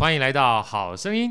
[0.00, 1.30] 欢迎来到好声音。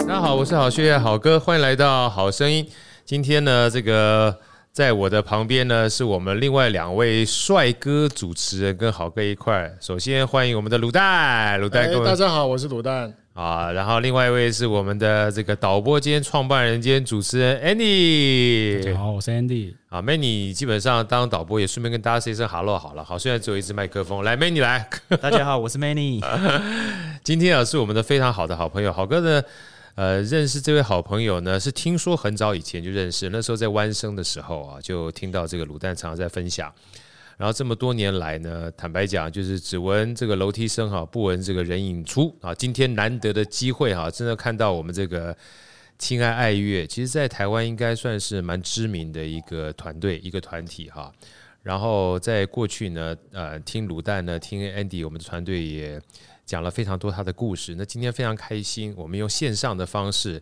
[0.00, 2.68] 大家好，我是好学好哥，欢迎来到好声音。
[3.04, 4.36] 今天呢，这个
[4.72, 9.72] 在我的旁边呢，是我们另外两位帅哥主持人跟好哥一块。
[9.80, 13.14] 首先欢迎我们的卤蛋，卤蛋，大家好，我是卤蛋。
[13.34, 18.84] 啊，然后另外一位是我们的这个导播兼创办人兼主持人 Andy。
[18.84, 19.74] 大家好，我是 Andy。
[19.88, 23.02] 啊，Manny 基本上当导播也顺便跟大家说一声 Hello 好了。
[23.02, 24.86] 好，虽然只有一支麦克风，来 Manny 来。
[25.22, 26.22] 大家好，我是 Manny。
[27.24, 29.42] 今天啊，是我们的非常好的好朋友，好哥呢，
[29.94, 36.70] 呃，认识这位好朋友呢，是听说很早以前就认识，那时候在湾生的时候啊，就听到这个卤蛋常常在分享。
[37.42, 42.54] 然后这么多年来呢，坦白讲，就是只闻这个楼梯声哈，不闻这个人影出啊。
[42.54, 45.36] 今天难得的机会哈，真的看到我们这个
[45.98, 51.12] 亲爱爱乐，其实在台湾应该算是蛮知名的一个团队、一个团体哈。
[51.64, 56.00] 然后在过去呢，呃，听卤蛋呢，听 Andy，我们的团队也
[56.46, 57.74] 讲了非常多他的故事。
[57.76, 60.40] 那今天非常开心，我们用线上的方式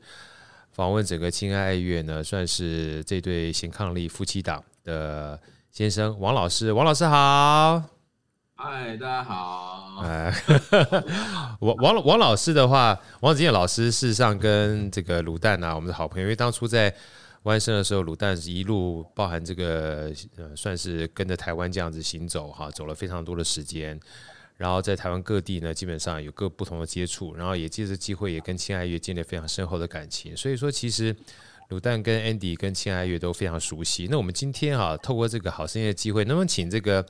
[0.70, 5.40] 访问整个亲爱爱乐呢，算是这对贤伉俪夫妻档的。
[5.72, 7.80] 先生，王老师，王老师好，
[8.56, 10.02] 嗨，大家好。
[10.02, 10.34] 哎，
[11.60, 16.92] 王王王老师的话，王子健老师事实上跟这个卤蛋啊，我们的好朋友，因为当初在
[17.44, 23.98] 湾生的时候，卤蛋是一路包含这个呃，算是跟着台湾这样子行走哈，走了非常多的时间，
[24.56, 31.14] 然后在台湾各地呢，基本上有各不同的接触，然后也借着机会也跟亲爱爱乐建立非常深厚的感情，所以说其实。
[31.70, 34.08] 卤蛋跟 Andy 跟亲爱爱乐都非常熟悉。
[34.10, 37.06] 那我们今天啊，透过这个好声音的机会，能不能请这个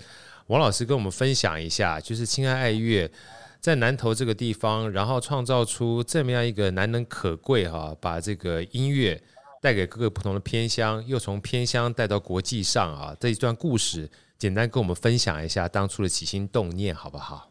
[0.49, 3.11] 王老师跟我们分享一下，就是亲爱爱乐
[3.59, 9.23] 在南投这个地方，然后创造出这么样一个难能可贵哈，把这个音乐
[9.63, 17.51] 带给各个不同的偏乡，又从偏乡带到国际上啊，这一段故事，简单跟我们分享一下当初的起心动念，好不好？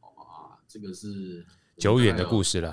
[0.00, 1.44] 哇，这个是。
[1.76, 2.72] 久远的故事了，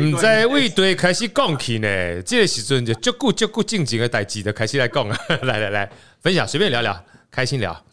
[0.00, 7.86] 唔在为对开始讲起呢，这个时阵就足够足够正经的代志的开始来讲啊， 来来来，分享随便聊聊，开心聊。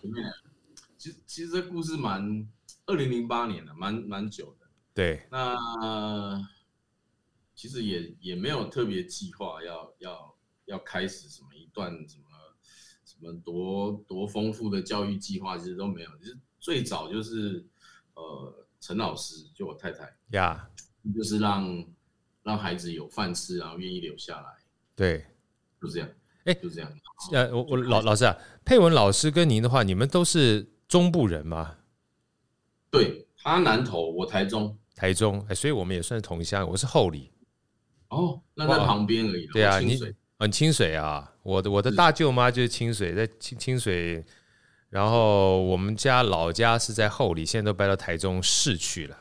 [0.97, 2.47] 其实其实这故事蛮
[2.87, 4.65] 二零零八年的，蛮蛮久的。
[4.93, 5.55] 对，那
[7.53, 12.25] 其实也也没有特别计划要要要开始什么一段什么
[13.05, 16.35] 什么多多丰富的教育计划，其实都没有，其实。
[16.65, 17.63] 最早就是，
[18.15, 20.67] 呃，陈老师就我太太呀
[21.03, 21.15] ，Yeah.
[21.15, 21.85] 就是让
[22.41, 24.47] 让孩子有饭吃，然后愿意留下来。
[24.95, 25.27] 对，
[25.79, 26.09] 就这样。
[26.45, 26.91] 哎，就这样。
[27.33, 31.75] 呃，我我老老师啊，佩文老师跟您的话，你们都是中部人吗？
[32.89, 34.75] 对，他南投，我台中。
[34.95, 36.67] 台中，哎，所以我们也算是同乡。
[36.67, 37.31] 我是后里。
[38.09, 39.45] 哦，那在旁边而已。
[39.53, 39.99] 对啊，你
[40.39, 41.31] 很清水啊。
[41.43, 44.25] 我的我的大舅妈就是清水，在清清水。
[44.95, 49.17] 然后我们家老家是在后里，现在都搬到台中市去了。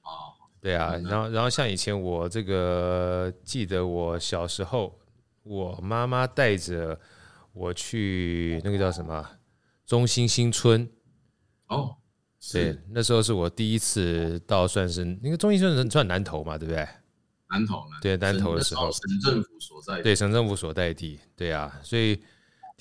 [0.00, 4.98] 哦，对啊，然后然后像以前我这个记得我小时候，
[5.42, 6.98] 我妈妈带着
[7.52, 9.28] 我去那个叫什么
[9.84, 10.90] 中心新村。
[11.66, 11.94] 哦，
[12.50, 16.88] 对，那时候是我第一次到，算是那个中心新村算南投嘛，对不对？
[17.50, 22.18] 南投，对，南投的时候，省政府所在地，对，省政府所在地，对啊，所以。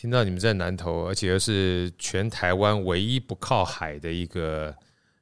[0.01, 4.75] 听到你们在南投，而且又是全台湾唯一不靠海的一个，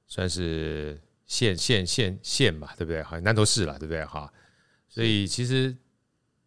[0.07, 3.03] 算是县县县县吧，对不对？
[3.03, 4.06] 好，南投市了，对不对？
[4.06, 4.31] 哈，
[4.88, 5.75] 所以其实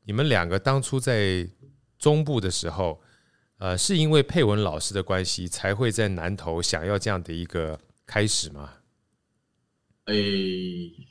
[0.05, 1.47] 你们两个当初在
[1.99, 3.03] 中部的时候，
[3.59, 8.73] 呃，是因为佩文老师的关系，才会在南投想要这样的一个开始吗？
[10.07, 11.07] 诶、欸，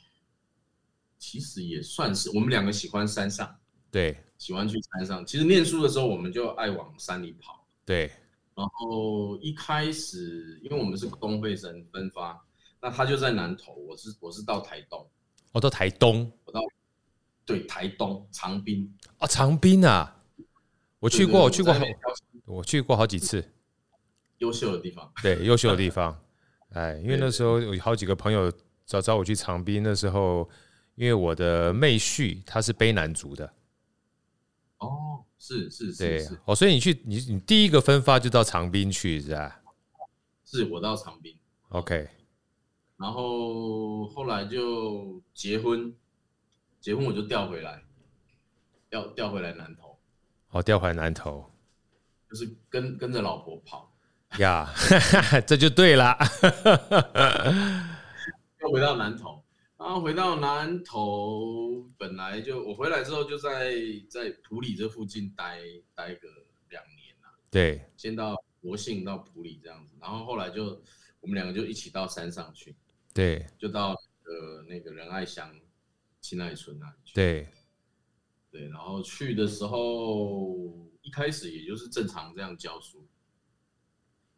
[1.20, 3.60] 其实也算是，我们两个喜欢山上，
[3.92, 4.16] 对。
[4.42, 7.64] 喜欢去山上，其实念书的时候我们就爱往山里跑。
[7.84, 8.10] 对，
[8.56, 12.36] 然后一开始，因为我们是公费生分发，
[12.80, 15.08] 那他就在南投，我是我是到台东。
[15.52, 16.60] 我到台东，我到
[17.44, 20.12] 对台东长滨啊，长滨啊，
[20.98, 21.84] 我去过，我去过好，
[22.44, 23.48] 我去过好几次。
[24.38, 26.20] 优秀的地方，对，优秀的地方。
[26.74, 28.52] 哎，因为那时候有好几个朋友
[28.86, 30.50] 找找我去长滨，那时候
[30.96, 33.48] 因为我的妹婿他是卑南族的。
[34.82, 39.60] 哦，是是是，哦，所以你去你你第一个分发就到长滨去是吧？
[40.44, 41.34] 是我到长滨
[41.68, 42.08] ，OK，
[42.96, 45.94] 然后后来就结婚，
[46.80, 47.80] 结婚我就调回来，
[48.90, 49.96] 调调回来南投，
[50.50, 51.48] 哦，调回来南投，
[52.28, 53.90] 就是跟跟着老婆跑
[54.38, 54.68] 呀，
[55.46, 56.18] 这就对了，
[58.60, 59.41] 又回到南投。
[59.82, 63.74] 然后回到南投，本来就我回来之后就在
[64.08, 65.60] 在埔里这附近待
[65.92, 66.28] 待个
[66.70, 67.28] 两年了。
[67.50, 70.80] 对，先到国姓到埔里这样子，然后后来就
[71.20, 72.76] 我们两个就一起到山上去。
[73.12, 75.52] 对，就到呃那个仁爱乡
[76.20, 77.14] 亲爱村那里去。
[77.14, 77.48] 对，
[78.52, 83.04] 对，然后去的时候一开始也就是正常这样教书，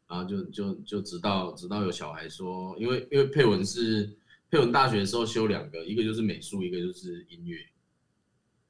[0.08, 4.17] 然后就就就直到直到有小孩说，因为因为佩文是。
[4.54, 7.58] 佩文大学的时候修两个，一个就是美术，一个就是音乐，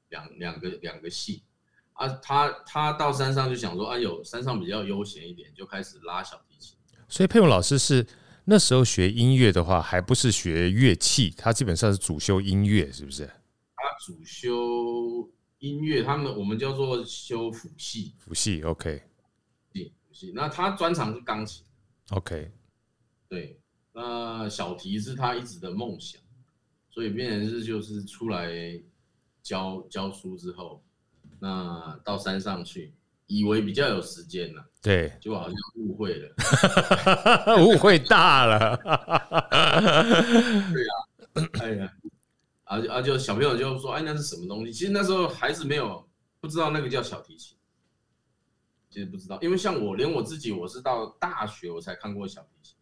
[0.09, 1.43] 两两个两个系
[1.93, 2.07] 啊。
[2.07, 6.75] 他他到山上就想说，啊，有，山上比较悠闲一点，就开始拉小提琴。
[7.07, 8.03] 所以佩文老师是
[8.45, 13.27] 那时候学音乐的话，还不是学乐器，他基本上是主修音乐，是不是？
[13.27, 15.29] 他主修
[15.59, 18.15] 音乐，他们我们叫做修辅系。
[18.17, 19.03] 辅系，OK。
[19.71, 20.31] 对，辅系。
[20.33, 21.63] 那他专长是钢琴
[22.09, 22.51] ，OK。
[23.29, 23.61] 对。
[23.97, 26.21] 那小提是他一直的梦想，
[26.89, 28.51] 所以变成是就是出来
[29.41, 30.83] 教教书之后，
[31.39, 32.93] 那到山上去，
[33.27, 36.35] 以为比较有时间了，对，就好像误会了，
[37.65, 38.75] 误会大了，
[40.73, 40.91] 对呀，
[41.61, 41.93] 哎呀，
[42.65, 44.73] 啊啊就小朋友就说，哎，那是什么东西？
[44.73, 46.05] 其实那时候孩子没有
[46.41, 47.57] 不知道那个叫小提琴，
[48.89, 52.74] 其实不知道，因为像我连我自己，我是到大学我才看过小提琴。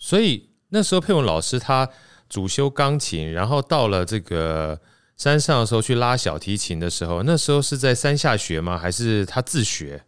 [0.00, 1.88] 所以那时候佩文老师他
[2.28, 4.80] 主修钢琴，然后到了这个
[5.16, 8.78] 山上的时候去拉小提琴的时候，那时候是在山下学吗？
[8.78, 10.02] 还是他自学？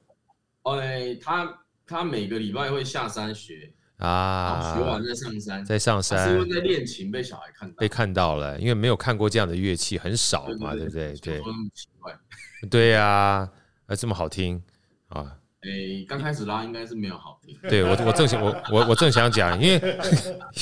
[0.63, 6.27] 哎，他他每个礼拜会下山学啊，学完再上山，再上山。
[6.27, 11.13] 是因为在练琴被小孩看到，被看到了，因为没有看过这样的乐器，很少嘛，对不对？
[11.17, 11.43] 对，
[12.71, 13.49] 对呀，
[13.87, 14.72] 啊，这么好听啊。
[15.63, 17.57] 诶，刚开始拉应该是没有好听。
[17.71, 19.99] 对我，我正想，我我我正想讲，因为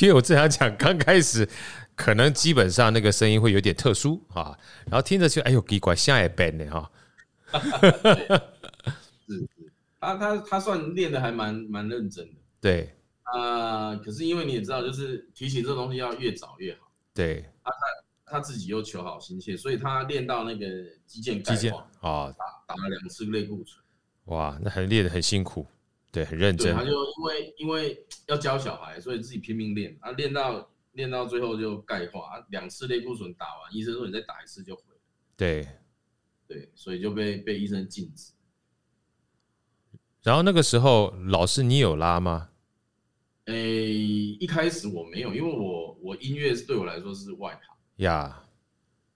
[0.00, 1.48] 因为我正想讲，刚开始
[1.94, 4.56] 可能基本上那个声音会有点特殊啊，
[4.86, 6.90] 然后听着就哎呦奇怪，像也变的哈。
[9.26, 9.48] 是是，
[9.98, 12.34] 他他他算练的还蛮蛮认真的。
[12.60, 16.90] 对啊，可是因为你也知道，就是提琴这东西要越早越好。
[17.14, 17.76] 对，他他
[18.32, 20.66] 他自己又求好心切，所以他练到那个
[21.06, 23.82] 肌腱钙化啊，打打了两次类固醇。
[24.26, 25.66] 哇，那很练的很辛苦，
[26.12, 26.74] 对，很认真。
[26.74, 35.00] 他就因为因为要教小孩，所以自己拼命练啊，练到练到最后就钙化啊，两次类固醇打完，医生说你再打一次就毁了。
[35.36, 35.66] 对，
[36.46, 38.32] 对，所以就被被医生禁止。
[40.22, 42.50] 然后那个时候，老师你有拉吗？
[43.46, 48.44] 诶，一开始我没有，因为我我音乐是对我来说是外行呀，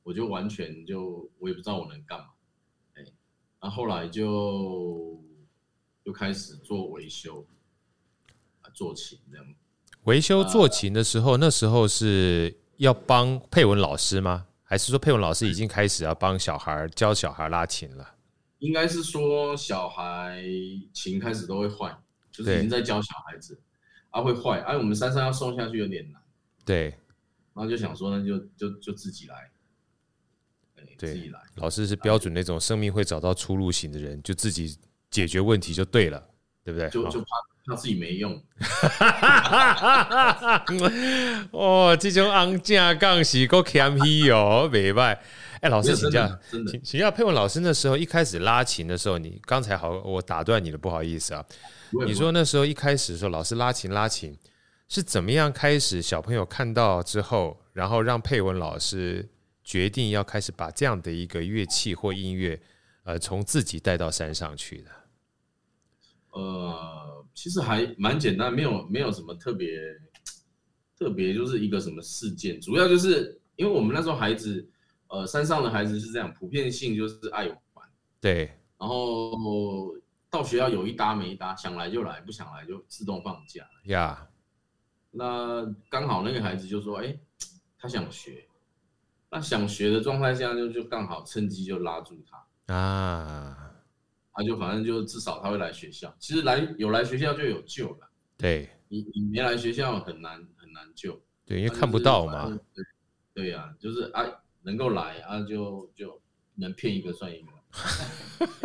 [0.03, 2.27] 我就完全就我也不知道我能干嘛。
[3.65, 5.19] 然后后来就
[6.05, 7.47] 就开始做维修，
[8.75, 9.47] 做琴这样。
[10.03, 14.47] 维修做琴的时候，那时候是要帮佩文老师吗？
[14.65, 18.07] 还是说佩文老师已经开始要帮小孩教小孩拉琴了？
[18.59, 20.45] 应该是说小孩
[20.93, 21.97] 琴开始都会坏，
[22.31, 23.59] 就是已经在教小孩子
[24.11, 26.21] 啊会坏，哎、啊，我们山上要送下去有点难。
[26.67, 26.91] 对，
[27.55, 29.51] 然后就想说，那就就就自己来。
[30.99, 34.75] 对，老师是标准那种生命会找到出路型的人，就自己
[35.11, 36.23] 解决问题就对了，
[36.65, 36.89] 对不对？
[36.91, 37.27] 就就怕
[37.67, 38.33] 怕自己没用。
[41.53, 45.21] 哦，这种昂架杠是够谦虚哦，明白？
[45.61, 51.45] 哎，老师请教，请请教佩文老师，那时候一开始拉琴的时候，你刚才好，我打断你了，不好意思啊。
[52.07, 54.37] 你说那时候一开始的时候，老师拉琴拉琴
[54.89, 56.03] 是怎么样开始？
[56.03, 59.29] 小朋友看到之后，然后让佩文老师。
[59.65, 62.61] 决定要开始把这样的一个乐器或音乐，
[63.05, 64.91] 呃，从自己带到山上去的。
[66.33, 69.81] 呃，其实还蛮简单，没有没有什么特别
[70.99, 74.69] 特别，就是一个什么事件，主要就是因为我们那时候孩子，
[75.09, 77.89] 呃，山上的孩子是这样，普遍性就是爱玩，
[78.21, 79.97] 对，然后
[80.29, 84.29] 到学校有一搭没一搭，想来就来，不想来就自动放假呀。
[84.31, 84.35] Yeah.
[85.17, 87.17] 那刚好那个孩子就说，哎，
[87.79, 88.47] 他想学。
[89.35, 93.75] 那想学的状态下，就就刚好趁机就拉住他啊，
[94.33, 96.15] 他就反正就至少他会来学校。
[96.21, 98.09] 其实来有来学校就有救了。
[98.37, 101.21] 对，你你没来学校很难很难救。
[101.45, 102.47] 对，因为看不到嘛。
[102.73, 102.85] 对
[103.35, 104.23] 对呀、啊，就是啊，
[104.63, 106.23] 能够来啊，就就
[106.55, 107.49] 能骗一个算一个。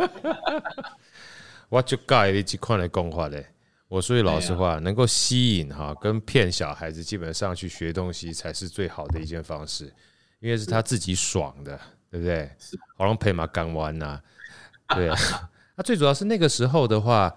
[1.68, 3.44] 我就盖你几款来讲话嘞。
[3.88, 9.92] 我说句老实话，能够吸引哈跟骗小孩子，基本上去学东西才是最好的一件方式。
[10.40, 11.78] 因为是他自己爽的，
[12.10, 12.50] 对不对？
[12.96, 14.20] 好像配马港湾呐，
[14.88, 15.16] 对啊。
[15.76, 17.34] 那最主要是那个时候的话，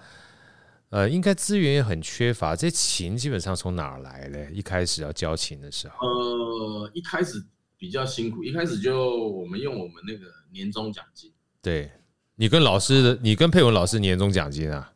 [0.90, 2.56] 呃，应该资源也很缺乏。
[2.56, 4.50] 这琴基本上从哪儿来嘞？
[4.52, 7.42] 一开始要教琴的时候，呃，一开始
[7.78, 11.34] 比较辛苦，一开始就我们用我们那个年终奖金。
[11.62, 11.92] 对，
[12.36, 14.94] 你跟老师的，你跟佩文老师年终奖金啊？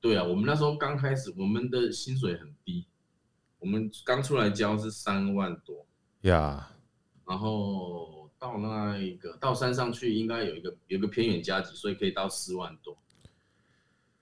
[0.00, 2.86] 对啊，我们那时候刚开始，我们的薪水很低，
[3.58, 5.86] 我们刚出来教是三万多
[6.22, 6.70] 呀.
[7.26, 12.98] 然后到那一个到山上去，应该有一个有一个偏远加急，所以可以到四万多。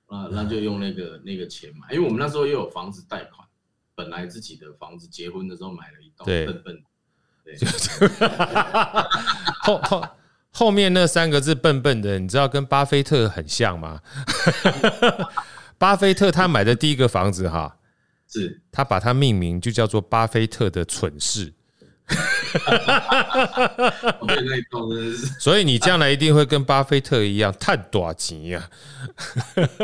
[0.06, 3.48] 啊，那就用那个那个钱买，因为我们那时候也有房子贷款，
[3.94, 6.84] 本来自己的房子结婚的时候买了一栋，笨笨，
[7.42, 7.56] 对，
[9.62, 10.06] 后后
[10.50, 14.02] 后面那三个字笨笨的，你知道跟巴菲特很像吗？
[15.78, 17.78] 巴菲特他买的第一个房子哈，
[18.28, 21.54] 是他把它命名就叫做巴菲特的蠢事。
[25.40, 28.70] 所以你将来一定会跟巴菲特一样探短钱呀！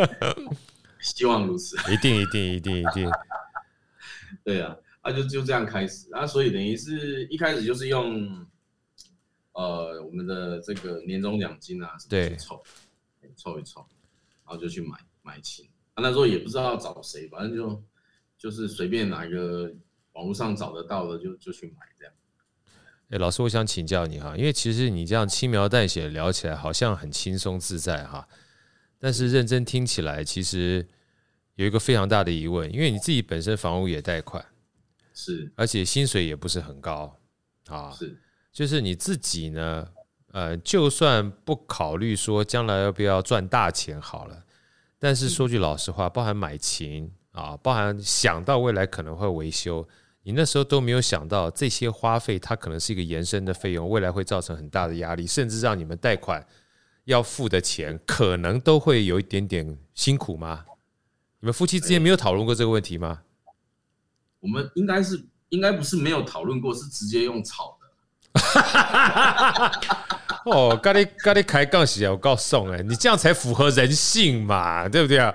[1.01, 3.11] 希望如此，一定一定一定一定。
[4.45, 8.47] 对啊，啊就就这样开始啊，所以等于是一开始就是用
[9.53, 12.63] 呃我们的这个年终奖金啊，对，凑
[13.37, 13.87] 凑一凑，
[14.47, 15.67] 然后就去买买琴。
[15.95, 17.83] 啊那时候也不知道要找谁，反正就
[18.37, 19.73] 就是随便哪一个。
[20.15, 22.13] 网络上找得到的就就去买这样。
[23.11, 28.29] 哎，老师，我想请教你哈，因为其实你这样轻描淡写聊起来好像很轻松自在哈，
[28.99, 30.87] 但是认真听起来其实
[31.55, 34.45] 有一个非常大的疑问，因为你自己本身房屋也贷款，
[35.15, 37.19] 是，而且薪水也不是很高
[37.69, 38.15] 啊，是，
[38.53, 39.89] 就是你自己呢，
[40.33, 44.45] 呃，就算不考虑说将来要不要赚大钱好了，
[44.99, 49.89] 但是说句老实话，包含买琴啊，包含想到未来可能会维修。
[50.29, 56.47] 你那时候都没有想到这些花费，它可能是一个延伸的费用，未来会造成很大的压力，甚至让你们贷款
[57.07, 60.67] 要付的钱可能都会有一点点辛苦吗？
[61.41, 63.23] 你们夫妻之间没有讨论过这个问题吗？
[64.41, 65.19] 我们应该是
[65.49, 68.41] 应该不是没有讨论过，是直接用吵的。
[70.45, 75.35] 哦，咖喱咖喱开杠起啊，我告诉你，你这样才符合人性嘛，对不对啊？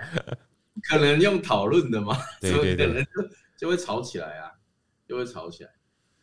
[0.88, 3.04] 可能用讨论的嘛，对对对，可能
[3.58, 4.53] 就会吵起来啊。
[5.14, 5.70] 就会吵起来，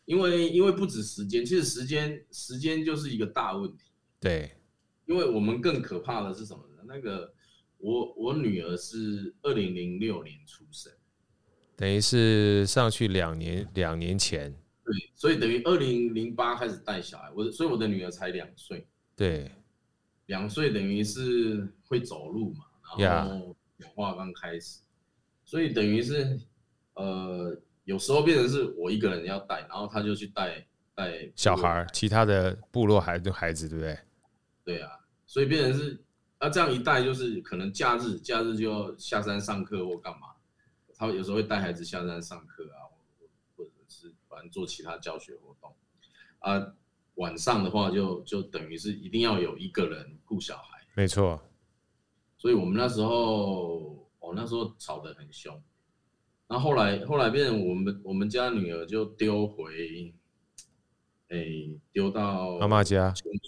[0.04, 3.84] 因为因为不止时间，其实时间时间就是一个大问题。
[4.18, 4.50] 对，
[5.06, 6.82] 因为我们更可怕的是什么呢？
[6.84, 7.32] 那个
[7.78, 10.92] 我我女儿是二零零六年出生，
[11.76, 14.52] 等于是上去两年两年前。
[14.84, 18.84] 对，所以等于二零零八开始带小孩，我所以我的女儿才两岁。
[19.14, 19.48] 对，
[20.26, 22.64] 两岁等于是会走路嘛，
[22.98, 24.80] 然后讲话刚开始，
[25.44, 26.40] 所以等于是
[26.94, 27.56] 呃。
[27.84, 33.98] 有时候变成是我一个人要带，然后他就去带带小孩，其他的部落孩的孩子，对不对？
[34.64, 34.90] 对啊，
[35.26, 36.02] 所以变成是
[36.38, 40.28] 啊，这样一带就是可能假日假日就要下山上课或干嘛，
[40.94, 42.86] 他有时候会带孩子下山上课啊，
[43.56, 45.74] 或者是反正做其他教学活动
[46.40, 46.74] 啊。
[47.16, 51.38] 晚上的话就就等于是一定要有一个人顾小孩，没错。
[52.38, 55.60] 所以我们那时候，哦，那时候吵得很凶。
[56.50, 60.12] 那后，后来，后来变成我们我们家女儿就丢回，
[61.28, 63.40] 哎、欸，丢到妈妈家清水，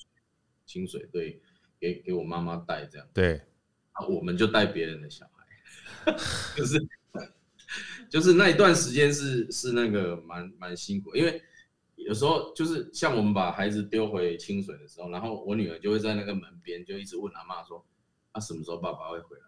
[0.65, 1.43] 清水对，
[1.81, 3.09] 给给我妈妈带这样。
[3.13, 3.43] 对，
[3.91, 6.13] 啊，我们就带别人的小孩，
[6.57, 6.89] 就是
[8.09, 11.43] 就是那一段时间是是那个蛮蛮辛苦，因为
[11.97, 17.85] 有时候就是像我们把孩子丢回清水的时候，然后我女儿就会在那个门边就一直问阿妈说，
[18.31, 19.43] 啊，什么时候爸爸会回来？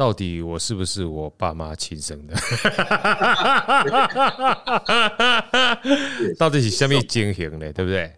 [0.00, 2.32] 到底我是不是我爸妈亲生的？
[6.38, 7.70] 到底是什么情形呢？
[7.74, 8.16] 对不对？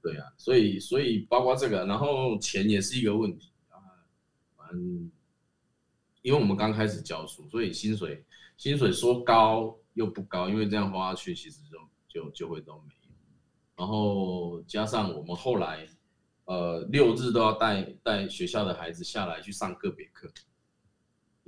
[0.00, 3.76] 对啊，所以所以包括这个，然后钱也是一个问题啊。
[4.72, 5.12] 嗯，
[6.22, 8.24] 因为我们刚开始教书，所以薪水
[8.56, 13.10] 薪水说高又不高，因为这样花下去，其实就就就会都没有。
[13.76, 15.86] 然后加上我们后来
[16.46, 20.26] 呃六日都要带带学校的孩子下来去上个别课。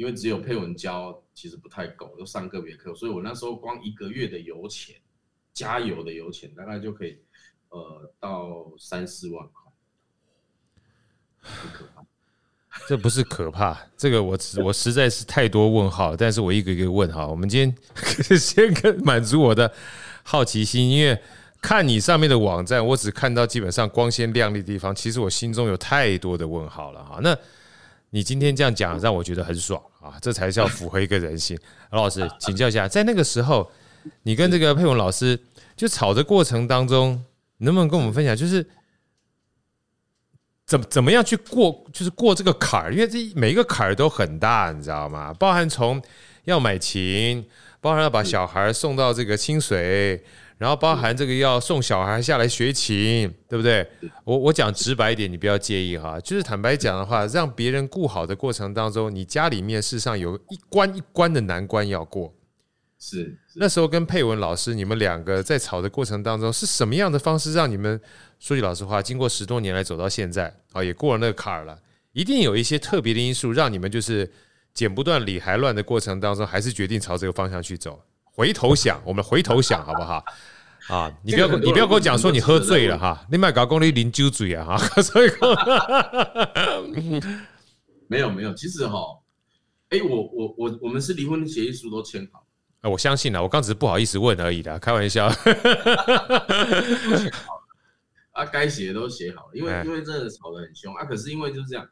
[0.00, 4.96] 因为只有配文教，其实不太够，要上个别课，所以我那时候光一个月的油钱，
[5.52, 7.18] 加油的油钱大概就可以，
[7.68, 9.70] 呃，到三四万块，
[11.40, 12.02] 很可怕。
[12.88, 17.26] 这不是可怕，这个我我实在是太多问号，但是我一个一个问哈。
[17.26, 17.76] 我们今天
[18.40, 19.70] 先跟满足我的
[20.22, 21.20] 好奇心，因为
[21.60, 27.20] 看你上面的网站，我只看到基本上光鲜亮丽的地方，其实我心中有太多的问号了哈。
[27.22, 27.36] 那
[28.10, 30.18] 你今天这样讲，让我觉得很爽啊！
[30.20, 31.58] 这才叫符合一个人性。
[31.90, 33.70] 何 老师，请教一下，在那个时候，
[34.24, 35.38] 你跟这个佩文老师
[35.76, 37.24] 就吵的过程当中，
[37.58, 38.68] 能不能跟我们分享，就是
[40.66, 45.32] 怎么怎么样去过，就是过这个坎儿，因为这每一个坎儿都很大，你知道吗？
[45.34, 46.02] 包含从
[46.44, 47.46] 要买琴，
[47.80, 50.24] 包含要把小孩送到这个清水，
[50.60, 53.88] 然后包含这个要送小孩下来学琴，对不对？
[54.24, 56.20] 我我讲直白一点，你不要介意哈。
[56.20, 62.34] 就是坦白讲的话，让别人顾好的过程当中，你家里面事实上有一关一关的难关要过。
[62.98, 67.98] 是，是那时候跟佩文老师，你们两个在吵的过程当中，是什么样的方式让你们
[68.38, 71.80] 说句老实话，经过十多年来走到现在啊，也过了那个坎儿了，
[72.12, 74.30] 一定有一些特别的因素，让你们就是
[74.74, 77.98] 剪不断理还乱的过程当中，还是决定朝这个方向去走。
[78.40, 80.24] 回头想，我们回头想好不好？
[80.88, 85.30] 啊，你不要你不要跟我讲说你喝醉了哈，你卖搞公你零酒醉啊哈， 所以
[88.08, 88.98] 没有没有，其实哈，
[89.90, 92.46] 哎，我我我我们是离婚协议书都签好。
[92.80, 95.26] 啊，我相信了，我刚只是不好意思问而已的，开玩笑。
[98.32, 101.04] 啊，该写的都写好了，因为因为真的吵得很凶啊。
[101.04, 101.86] 可是因为就是这样，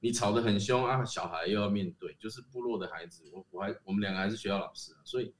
[0.00, 5.32] 你吵得很凶啊，小孩又要面对，就是部落的孩子，我我还我们两个还是学校老师啊，所以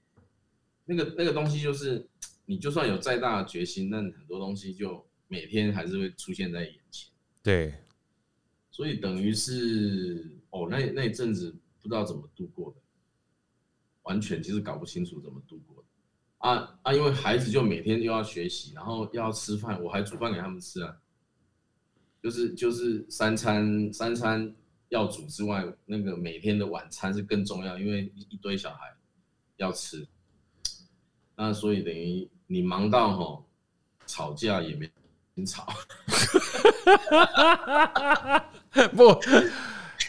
[0.90, 2.04] 那个那个东西就是，
[2.46, 7.08] 你就算有再大的决心，那很多东西就每天还是会出现在眼前。
[7.44, 7.72] 对，
[8.72, 12.76] 所以等于是哦，那那一阵子不知道怎么度过的。
[14.02, 15.88] 完全其实搞不清楚怎么度过的
[16.38, 16.92] 啊啊！
[16.92, 20.96] 因为孩子就每天又要学习，然后又要吃饭，我还煮饭给他们吃啊。
[22.22, 24.52] 就是就是三餐三餐
[24.88, 28.96] 要煮之外，那个每天的晚餐是更重要，因为一堆小孩
[29.56, 30.08] 要吃。
[31.42, 33.46] 那所以等于你忙到吼
[34.06, 34.90] 吵架也没
[35.34, 35.66] 人吵，
[38.94, 39.18] 不。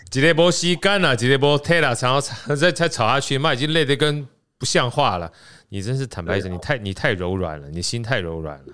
[0.09, 2.19] 几天波吸干了，几天波退了，然后
[2.53, 5.31] 再再吵下去，妈已经累得跟不像话了。
[5.69, 8.73] 你真是坦白讲，你太你太柔软了，你心太柔软了。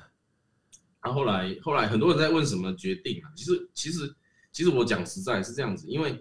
[1.03, 3.29] 然后后来后来很多人在问什么决定啊？
[3.35, 4.15] 其实其实
[4.51, 6.19] 其实我讲实在是这样子，因为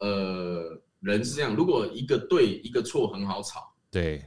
[0.00, 4.24] 呃人是这样，如果一个对一个错很好吵，对，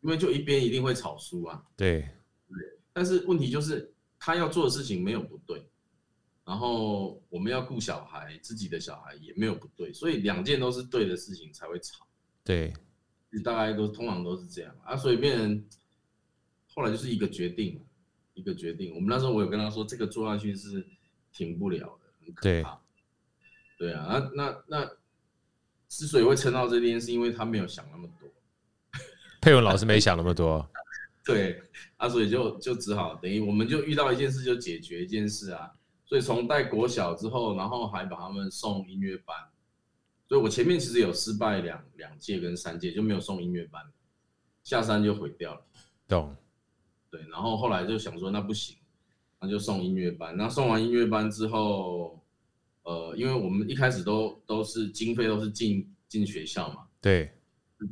[0.00, 2.00] 因为就一边一定会吵输啊，对
[2.48, 2.56] 对。
[2.92, 5.66] 但是问题就是他要做的事情没有不对。
[6.44, 12.06] 然后我们要顾小孩，自己的小孩也没有不对，所以两件都是对的事情才会吵。
[12.44, 12.72] 对，
[13.42, 15.64] 大概都通常都是这样啊，所以变成
[16.72, 17.84] 后来就是一个决定，
[18.34, 18.94] 一个决定。
[18.94, 20.86] 我们那时候我有跟他说，这个做下去是
[21.32, 22.80] 停不了的，很可怕。
[23.76, 24.90] 对，对啊，那那那
[25.88, 28.25] 之所以会撑到这边，是因为他没有想那么多。
[29.46, 30.68] 佩文老师没想那么多。
[31.24, 31.62] 对
[31.98, 35.70] 啊，所以就就只好等于我们就遇到一件事就解决一件事啊。
[36.04, 39.36] 所以从带国小之后，然后还把他们送音乐班，
[40.28, 43.80] 所以我前面其实有失败两两届跟三届，就没有送音乐班，
[44.64, 45.62] 下山就毁掉了。
[46.08, 46.34] 懂。
[47.08, 48.76] 对，然后后来就想说那不行，
[49.40, 50.36] 那就送音乐班。
[50.36, 52.20] 那送完音乐班之后，
[52.82, 57.30] 呃，因为我们一开始都都是经费都是进进学校嘛，对，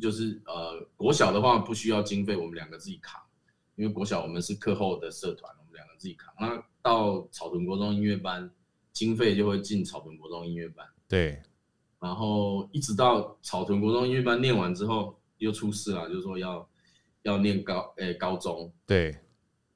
[0.01, 3.21] 就是呃国小的话不需要经费，我们两个自己扛，
[3.77, 6.35] 因为国小我们是课后的社团，我们两个自己扛。
[6.39, 8.51] 那到草屯国中音乐班，
[8.93, 10.87] 经费就会进草屯国中音乐班。
[11.09, 11.43] 对，
[12.01, 16.69] 然后一直到草屯国中音乐班念完之后，又出事了，就是说要
[17.23, 18.73] 要念高诶、欸、高中。
[18.87, 19.17] 对，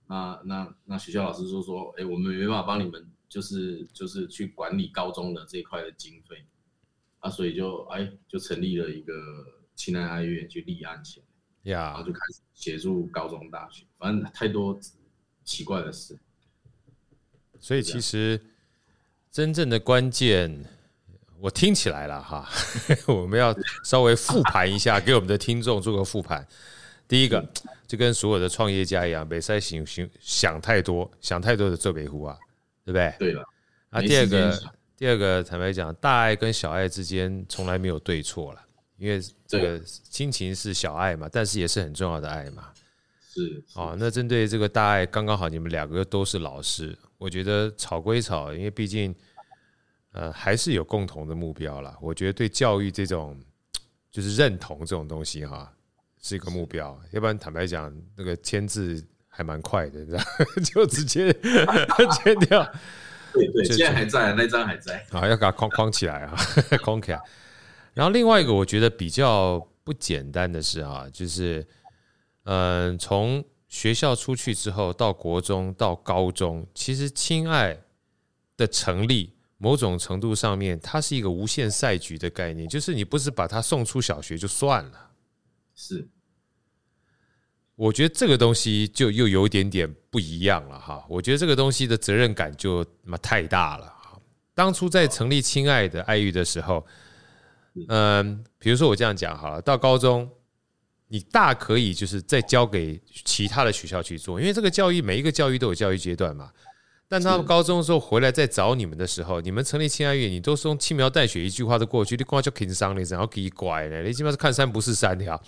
[0.07, 6.43] 那那那学校老师就说，哎、欸，我们没办法帮你们，就是就是去管理高中的这一块的经费，
[7.21, 9.13] 啊，所以就哎、欸、就成立了一个
[9.79, 11.23] 亲爱爱乐去立案钱，
[11.63, 14.79] 呀，然后就开始协助高中大学，反正太多
[15.45, 16.19] 奇怪的事。
[17.61, 18.41] 所以其实
[19.31, 20.65] 真正的关键，
[21.39, 22.49] 我听起来了哈，
[23.07, 26.45] 我们要稍微复盘一下，给我们的听众做个复盘。
[27.07, 27.49] 第一个，
[27.87, 32.37] 就跟所有的创业家一样，别再想想想太多，想太多的做北湖啊，
[32.85, 33.15] 对不对？
[33.17, 33.45] 对了。
[33.91, 34.61] 啊，第二个，
[34.97, 38.68] 第二个，坦白讲，大爱跟小爱之间从来没有对错了，
[38.99, 42.69] 因为这个亲情是小爱嘛，但是也是很重要的爱嘛。
[43.33, 43.63] 是。
[43.75, 46.97] 哦，那针对这个大爱，刚刚好你们两个都是老师。
[47.17, 49.15] 我觉得吵归吵，因为毕竟，
[50.13, 51.97] 呃，还是有共同的目标啦。
[52.01, 53.37] 我觉得对教育这种，
[54.11, 55.73] 就是认同这种东西哈，
[56.21, 57.01] 是一个目标。
[57.13, 60.23] 要不然坦白讲，那个签字还蛮快的，你知道，
[60.65, 61.33] 就直接
[62.23, 62.65] 签掉。
[63.33, 65.05] 对对，现在还在，那张还在。
[65.11, 66.37] 好，要给它框框起来啊，
[66.83, 67.21] 框起来。
[67.99, 71.67] 然后另外一个，我觉得比较不简单的是啊，就是，
[72.45, 73.45] 嗯，从。
[73.71, 77.79] 学校出去之后，到国中，到高中，其实亲爱
[78.57, 85.11] 的成立，某种程度上面，它是一个无限赛局的概念，就是你不是把他送出小学就算了。
[85.75, 86.09] 是，
[87.75, 91.05] 我觉得这个东西就又有一点点不一样了哈。
[91.07, 94.19] 我觉得这个东西的责任感就那么太大了哈。
[94.55, 96.87] 当初在成立亲爱的爱育的时候，
[97.89, 100.29] 嗯，比如说我这样讲好了，到高中，
[101.09, 106.51] 你大可以就是再交给其他的学校去做，因为这个教育每一个教育都有教育阶段嘛。
[107.11, 115.41] 但他们高中的时候回来再找你们的时候，你们成立亲爱育，你都是用轻描淡写一句话就过去，你光叫情商你然后给拐呢，你基本上是看山不是山的啊，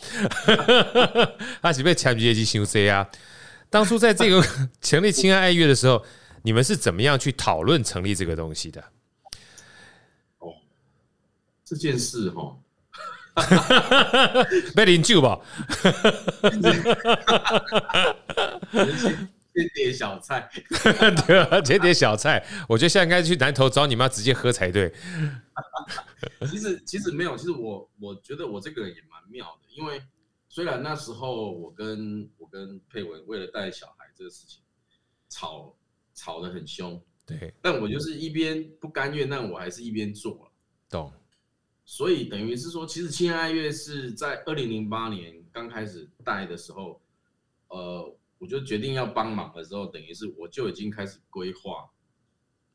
[1.61, 3.07] 他是被强劫机修 C 啊。
[3.69, 4.43] 当初在这个
[4.81, 6.03] 成立亲爱爱乐的时候，
[6.45, 8.83] 你们是怎么样去讨论成立这个东西的？
[11.71, 12.59] 这件事哈，
[14.75, 15.39] 被领救吧，
[19.55, 20.51] 切点小菜，
[21.29, 22.45] 对啊，切点小菜。
[22.69, 24.93] 我觉得现在应该去南投找你妈直接喝才对。
[26.51, 30.03] 其实其实没有，其实我我觉得我这个人也蛮妙的，因为
[30.49, 34.61] 虽然那时候我跟我跟佩文为了带小孩这个事情
[35.29, 35.73] 吵
[36.15, 40.51] 吵得很凶，对，但我就是一边不甘愿，但我还是一边做了，
[40.91, 41.13] 懂。
[41.91, 47.03] 所以等于是说，其实亲爱乐是在二零零八年刚开始带的时候，
[47.67, 51.91] 呃，我就决定要帮忙的时候，等于是我就已经开始规划。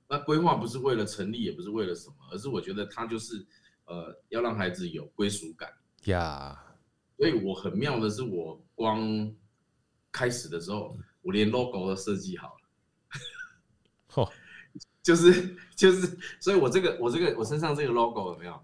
[0.09, 3.43] 那规划不是为了成立，也不是为了什么，而是我觉得它就是
[3.85, 5.73] 呃，要让孩子有归属感
[6.07, 6.61] 呀。
[7.17, 9.33] 所以我很妙的是，我光
[10.11, 13.21] 开始的时候，我连 logo 都设计好了。
[14.15, 14.29] 哦，
[15.01, 18.61] 就是就是，所以我这个我这个我身上这个 logo 有没有？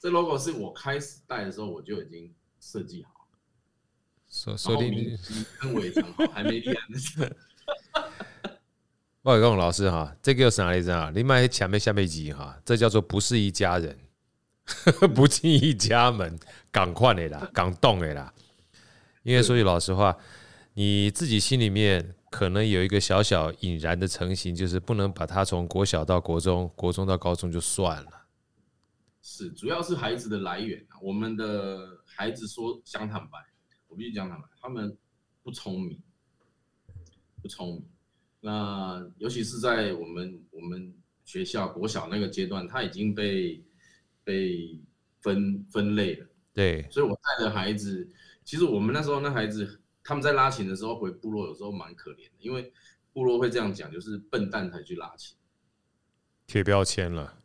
[0.00, 3.26] 这 logo 是我开始戴的时候我就已经设计好，
[4.28, 5.18] 所所以你
[5.60, 7.30] 跟尾长好还没变呢。
[9.22, 11.12] 我跟我老师哈，这个又是哪里人啊？
[11.14, 13.98] 你买前面下面几哈，这叫做不是一家人，
[15.14, 16.38] 不进一家门，
[16.70, 18.32] 赶快的啦， 赶动的啦。
[19.24, 20.16] 因为说句老实话，
[20.74, 28.17] 你自己心里面可能有一个小小引燃的成型，就是不能把它从国小到国中，国中到高中就算了。
[29.22, 30.96] 是，主要是孩子的来源啊。
[31.02, 33.38] 我们的孩子说想坦白，
[33.86, 34.96] 我必须讲坦白，他们
[35.42, 36.00] 不聪明，
[37.42, 37.88] 不聪明。
[38.40, 43.62] 那尤其是在我们我们学校国小那个阶段，他已经被
[44.22, 44.80] 被
[45.20, 46.26] 分分类了。
[46.54, 48.08] 对，所以我带的孩子，
[48.44, 52.72] 其实我们那时候那孩子，他们在拉琴的时候回部落，有时候蛮可怜的，因为
[53.12, 55.36] 部落会这样讲，就是笨蛋才去拉琴，
[56.46, 57.42] 贴标签了。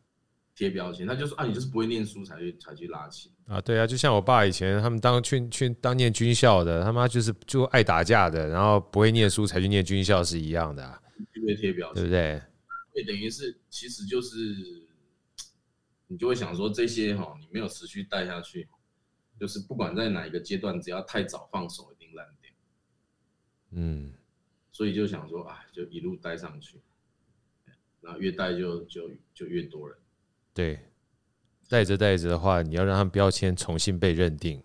[0.55, 11.01] 贴标签，他就说啊，你就是不会念书才去才去拉琴啊，对啊，就像我爸以前他们当去去当念军校的，他妈就是就爱打架的，然后不会念书才去念军校是一样的，啊，
[11.33, 12.41] 就会贴标签，对不对？
[12.93, 14.37] 对，等于是其实就是
[16.05, 18.67] 你就会想说这些哈，你没有持续带下去，
[19.39, 22.51] 就是不管在哪一个阶段，只要太早放手，一定烂掉。
[23.71, 24.13] 嗯，
[24.71, 26.79] 所以就想说啊，就一路带上去，
[28.01, 29.97] 然后越带就就就越多人。
[30.53, 30.79] 对，
[31.67, 34.61] 带着带着的话，你要让他们标签重新被认定，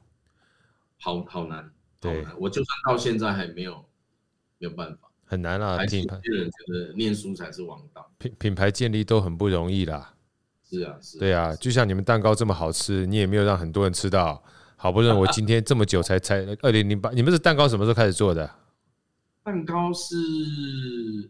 [1.00, 1.70] 好好难。
[2.00, 3.84] 对，我就算到现在还没有
[4.58, 5.78] 没有办法，很难啊。
[5.86, 10.14] 品牌些人觉得念书才是王道，品品牌建立都很不容易啦。
[10.68, 11.18] 是啊，是。
[11.18, 14.44] 对啊，就像你们蛋糕这么好吃，你也没有让很多人吃到。
[14.80, 18.48] 好不容易我今天这么久才才二零零八，你们是蛋糕什么时候开始做的？
[19.42, 20.14] 蛋糕是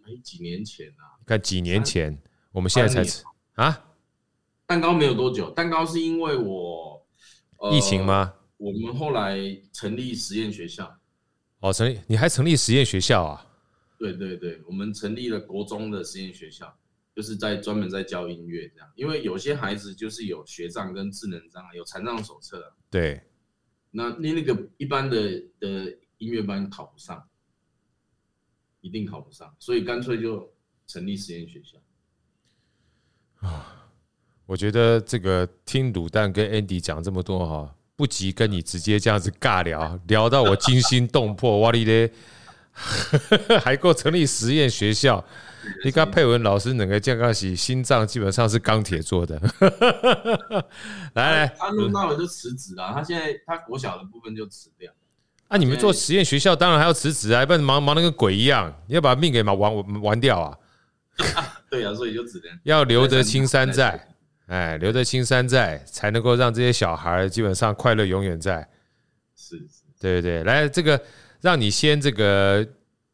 [0.07, 1.16] 哎几年前啊？
[1.25, 2.21] 看几年前，
[2.53, 3.88] 我们现在才吃啊。
[4.69, 7.03] 蛋糕没有多久，蛋糕是因为我，
[7.57, 8.35] 呃、疫情吗？
[8.59, 9.39] 我们后来
[9.73, 10.95] 成立实验学校。
[11.61, 13.47] 哦，成立，你还成立实验学校啊？
[13.99, 16.71] 对对对，我们成立了国中的实验学校，
[17.17, 18.93] 就是在专门在教音乐这样。
[18.95, 22.75] 因为有些孩子就是有学障跟智能障碍，有残障手册。
[22.91, 23.23] 对。
[23.91, 27.27] 那你那个一般的的音乐班考不上，
[28.83, 30.53] 一定考不上，所以干脆就
[30.87, 31.79] 成立实验学校。
[33.49, 33.77] 啊。
[34.49, 42.11] 我觉得这个听卤蛋跟 Andy 讲这么多哈，不及跟你直接这样子尬聊，聊到我惊心动魄，哇哩嘞，
[43.63, 45.23] 还够成立实验学校。
[45.85, 49.39] 你看佩文老师整个健康喜心脏基本上是钢铁做的。
[51.13, 54.91] 来来，他弄到了就辞职了，他现在他国小的部分就辞掉。
[55.49, 60.57] 啊，你们做实验学校当然还要辞职啊，不然忙忙得跟鬼一样，你要把命给忙玩玩掉啊。
[61.69, 64.09] 对啊，所以就只能要留得青山在。
[64.49, 68.67] 哎，留得青山在，才能够让这些小孩基本上快乐永远在。
[69.37, 70.99] 是，是，对对对，来这个，
[71.43, 72.67] 让你先这个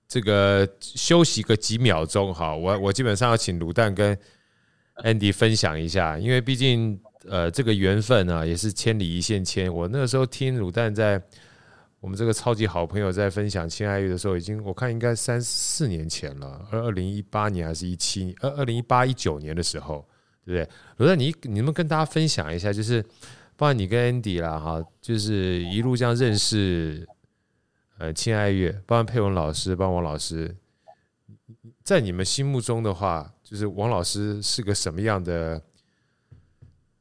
[0.06, 2.54] 这个休息个几秒钟哈。
[2.54, 4.16] 我我基本上要请卤蛋跟
[5.02, 9.74] Andy 分享一下，因为毕竟呃这个缘分啊也是千里一线牵。
[9.74, 11.20] 我那个时候听卤蛋在
[11.98, 20.08] 我们这个超级好朋友在分享亲爱玉的时候，已经我看应该三四年前了，二二零一八年还是一七二二零一八一九年的时候。
[20.44, 20.68] 对不对？
[20.98, 23.02] 罗丹，你你能跟大家分享一下，就是
[23.56, 27.06] 包括你跟 Andy 啦，哈，就是一路这样认识，
[27.98, 30.54] 呃，亲爱月，包括佩文老师，帮王老师，
[31.82, 35.62] 在你们心目中的话，就是王老师是个什么样的？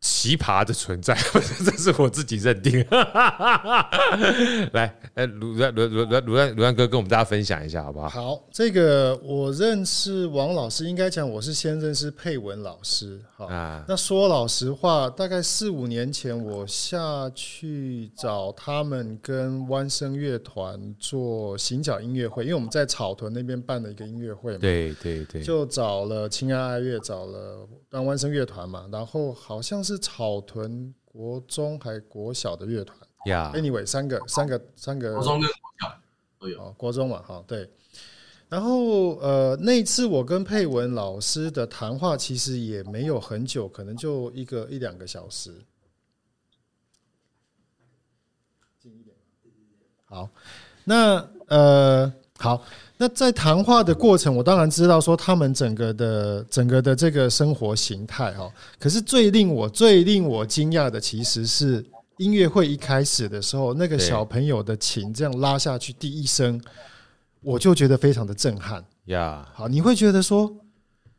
[0.03, 1.15] 奇葩的存在，
[1.63, 2.85] 这是我自己认定。
[4.73, 8.09] 来，哎，卢卢卢卢卢卢卢安哥跟我们大家分享一下，好不好？
[8.09, 13.17] 好，这个我认识王老师，应该讲我是先认识佩文老师。
[13.37, 24.59] 好，啊、那说老实话，大概四五年前，我下去找他们跟弯声乐团做行脚音乐会，因为我们在草屯那边办了一个音乐会嘛。
[24.59, 29.99] 对对对，就找了亲爱爱乐，找了当湾声乐团嘛，然后好像是。
[29.99, 36.01] 草屯国中还国小的乐团呀，Anyway，三个三个三个国中跟国小
[36.39, 37.69] 都有，哦，国中嘛，哈，对。
[38.49, 45.53] 然后呃，那次我跟佩文老师的谈话其实也没有很久，可能就一个一两个小时。
[48.79, 49.15] 近一点，
[50.05, 50.29] 好，
[50.83, 52.65] 那呃，好。
[52.95, 58.51] 那在谈话的过程，我当然知道说他们整个的整个的这个生活形态哦。
[58.79, 61.83] 可是最令我最令我惊讶的，其实是
[62.17, 66.61] 音乐会一开始的时候，那个小朋友的琴这样拉下去第一声，
[67.41, 69.49] 我就觉得非常的震撼呀。
[69.53, 70.55] 好，你会觉得说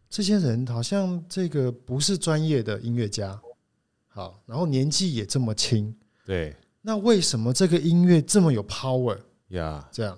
[0.09, 3.39] 这些人好像这个不是专业的音乐家，
[4.09, 6.55] 好，然后年纪也这么轻，对。
[6.81, 9.87] 那为什么这个音乐这么有 power 呀？
[9.91, 10.17] 这样。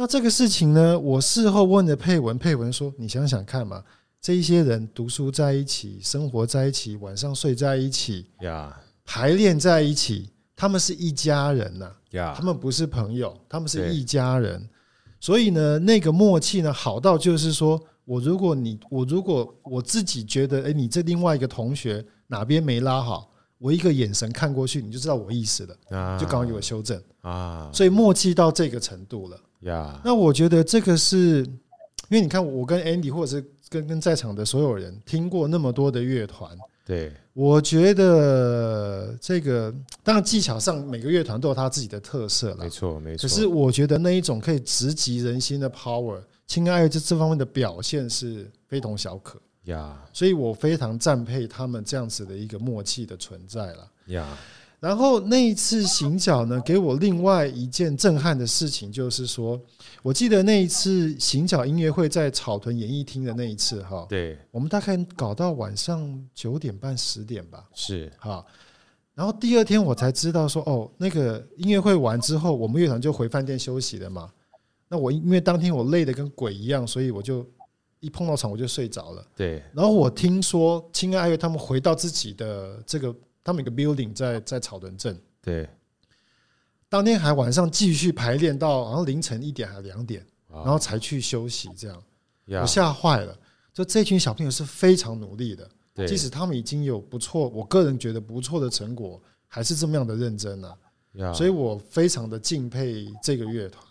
[0.00, 3.82] 那这个事情呢，我事后问了佩文，佩文说：“你想想看嘛，
[4.20, 14.70] 这一些人读书在一起，生活在一起，晚上睡在一起，呀，排练在一起，他们是一家人呐，呀，他们不是朋友，他们是一家人。
[15.18, 27.68] 所以呢，那个默契呢，好到就是说，我如果你，我如果我自己觉得，哎，你这另外一个同学哪边没拉好，我一个眼神看过去，你就知道我意思了，就赶快给我修正啊。
[27.74, 31.42] 所以默契到这个程度了。”呀，那我觉得这个是，
[32.08, 43.22] 因为你看，我跟 Andy 或者是跟跟在场的所有人听过那么多的乐团，对，我觉得这个当然技巧上每个乐团都有他自己的特色了，没错没错。
[43.22, 49.40] 可是我觉得那一种可以直击人心的 power，亲爱这这方面的表现是非同小可。
[49.64, 54.38] 呀，所以我非常赞佩他们这样子的一个默契的存在了呀。
[54.80, 59.60] 然后那一次行脚呢，给我另外一件震撼的事情，就是说，
[60.02, 68.44] 我记得那一次行脚音乐会在草屯演艺厅的那一次，哈，对，我们大概搞到晚上九点半十点吧，是哈。
[69.14, 74.30] 然后第二天我才知道说，哦，那个音乐会完之后，我们乐团就回饭店休息了嘛。
[74.88, 77.44] 那我因为当天我累得跟鬼一样，所以我就
[77.98, 79.26] 一碰到场我就睡着了。
[79.34, 79.60] 对。
[79.74, 83.12] 然后我听说亲爱爱乐他们回到自己的这个。
[83.48, 85.66] 他们一个 building 在在草屯镇，对，
[86.86, 92.02] 当天还晚上继续排练到好像凌晨一点还两点，然后才去休息，这样。
[92.60, 93.34] 我吓坏了。
[93.72, 95.66] 就这群小朋友是非常努力的，
[96.06, 100.74] 即使他们已经有不错，我个人觉得不错的成果，还是这么样的认真呢。
[101.32, 103.82] 所以我非常的敬佩这个乐团。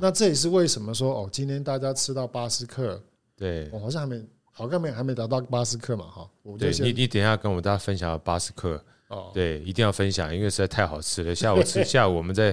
[0.00, 2.98] 那这也是为什么说哦，今天大家吃到巴斯克，
[3.36, 3.68] 对。
[3.70, 4.26] 我好像还没。
[4.58, 6.04] 好，刚没还没达到巴斯克嘛？
[6.06, 11.32] 哈，对你，你等一下跟我们大家分享巴斯克哦，对，一定要分享，因为实在太好吃了。
[11.32, 12.48] 下午吃， 下午我们在，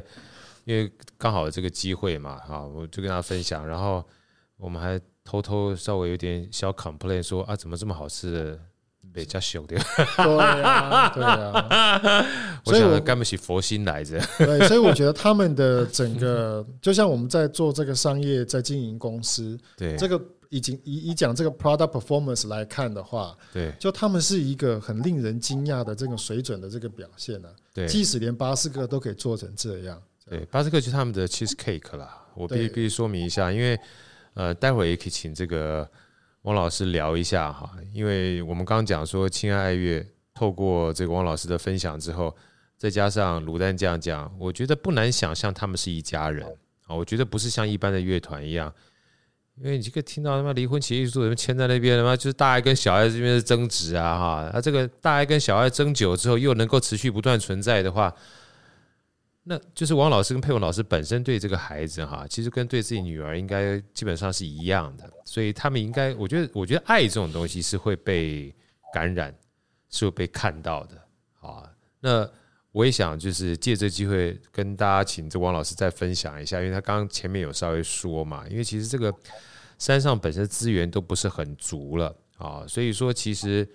[0.66, 3.68] 因为刚好有这个机会嘛，哈，我就跟大家分享。
[3.68, 4.06] 然后
[4.58, 8.60] 我们还偷偷稍微有点小 complain 说啊，怎么这么好吃的，
[9.12, 9.76] 比较小的。
[10.16, 12.26] 对啊，对啊。
[12.66, 14.22] 我想干不起佛心来着。
[14.38, 20.22] 对，所以我觉得他们的整个，就像我们在做这个商业，在经营公司，对这个。
[20.56, 27.56] 已经以以讲这个 product performance 来看的话，对，就他们是一个很令人惊讶的这个水准的这个表现呢、啊。
[27.74, 30.02] 对，即使连巴斯克都可以做成这样。
[30.30, 32.26] 对，巴斯克就是他们的 cheese cake 啦。
[32.36, 33.78] 我必须必须说明一下，因为
[34.34, 35.86] 呃，待会儿也可以请这个
[36.44, 37.70] 汪老师聊一下哈。
[37.94, 42.34] 因为我们刚刚讲说，亲爱爱乐透过这个汪老师的分享之后，
[42.78, 46.48] 再加上卢丹这样讲，我觉得不难想象他们是一家人
[46.88, 46.96] 啊。
[46.96, 48.74] 我觉得不是像一般的乐团一样。
[49.58, 58.14] 因为你这个听到他妈离婚协议书，什么签在那边，他妈就是大爱跟小爱这边的争执啊，哈，那这个大爱跟小爱争久之后，又能够持续不断存在的话，
[59.44, 68.54] 那就是王老师跟佩文老师本身对这个孩子哈，其实跟对自己女儿应该基本上是一样的，所以他们应该，我觉得，我觉得爱这种东西是会被
[68.94, 69.34] 感染，
[69.90, 70.96] 是会被看到的
[71.40, 71.64] 啊，
[72.02, 72.30] 那。
[72.76, 79.16] 我也想就是借这机会跟大家请这王老师再分享一下，因为他刚刚前面有稍微说嘛，因为其实这个
[79.80, 83.66] 山上本身资源都不是很足了啊，所以说其实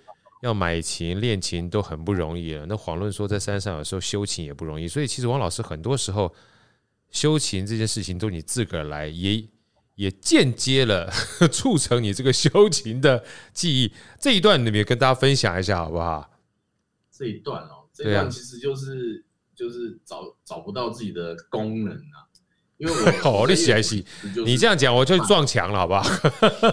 [0.43, 4.87] 要买琴练琴都很不容易了，那遑论说在山上有时候修琴也不容易。
[4.87, 6.31] 所以其实王老师很多时候
[7.09, 9.43] 修琴这件事情都你自个儿来，也
[9.95, 11.11] 也间接了
[11.51, 13.91] 促成你这个修琴的记忆。
[14.19, 16.29] 这一段你们跟大家分享一下好不好？
[17.09, 22.27] 这一段哦，这一段其实就是、啊、就是找找不到自己的功能啊。
[22.77, 24.03] 因为我哦，你写还写，
[24.43, 26.01] 你这样讲我就撞墙了，好不好？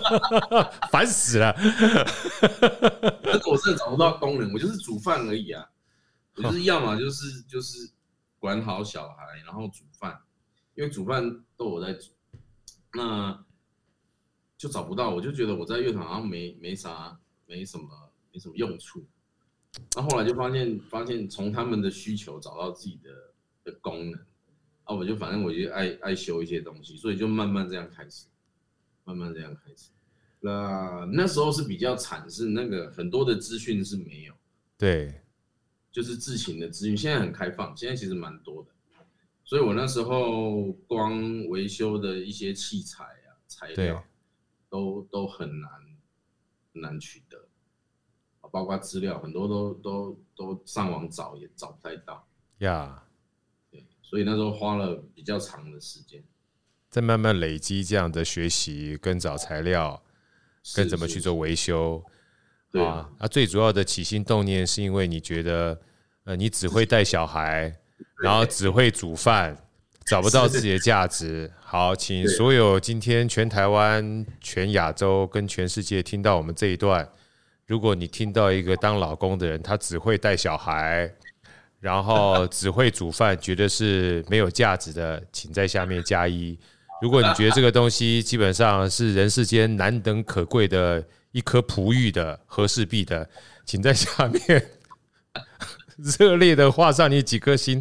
[0.91, 1.55] 烦死了！
[3.23, 5.69] 但是我真的找不到功能，我就是煮饭而已啊。
[6.35, 7.91] 我就是 要么就是就是
[8.39, 10.19] 管好小孩，然后煮饭，
[10.77, 12.11] 因为煮饭都我在煮，
[12.95, 13.45] 那
[14.57, 15.11] 就找不到。
[15.11, 17.85] 我就觉得我在乐团好像没没啥没什么
[18.33, 19.07] 没什么用处。
[19.97, 23.11] 那后来就发现发现从他们的需求找到自己的
[23.65, 24.21] 的功能。
[24.85, 28.27] 啊，我就反正我就爱爱修一些东西，所以就慢慢这样开始，
[29.05, 29.91] 慢慢这样开始。
[30.41, 34.33] 那那时候是比较惨，是那个很多的资讯是没有，
[34.79, 35.21] 对，
[35.93, 36.97] 就是自行的资讯。
[36.97, 38.71] 现在很开放，现在其实蛮多的。
[39.45, 44.03] 所以我那时候光维修的一些器材啊、材料，
[44.71, 45.71] 都都很难
[46.73, 47.48] 很难取得，
[48.51, 52.27] 包括资料很多都都都上网找也找不太到
[52.59, 53.03] 呀。
[53.71, 53.83] Yeah.
[54.03, 56.23] 所以那时候花了比较长的时间，
[56.89, 60.03] 在慢慢累积这样的学习，跟找材料，
[60.75, 62.03] 跟怎么去做维修，
[62.71, 65.79] 对啊，啊，最主要的起心动念是因为你觉得，
[66.25, 67.79] 呃，你只会带小孩，
[68.23, 69.69] 然后只会煮饭，
[70.07, 71.53] 找不到自己的价值。
[71.61, 77.07] 好，请所有今天全台湾、全亚洲跟全世界听到我们这一段，
[77.69, 81.09] 如果你听到一个当老公的人，他只会带小孩。
[81.81, 86.59] 然后只会煮饭，觉得是没有价值的，请在下面加一。
[87.01, 93.31] 如果你觉得这个东西基本上是人世间难能可贵的一颗璞玉的和氏璧的，
[93.65, 94.71] 请在下面
[96.19, 97.81] 热烈的画上你几颗星。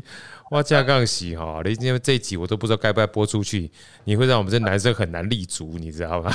[0.52, 1.60] 哇，这样杠洗哈！
[1.66, 3.72] 你因为这一集我都不知道该不该播出去，
[4.04, 6.32] 你会让我们这男生很难立足，你知道吗？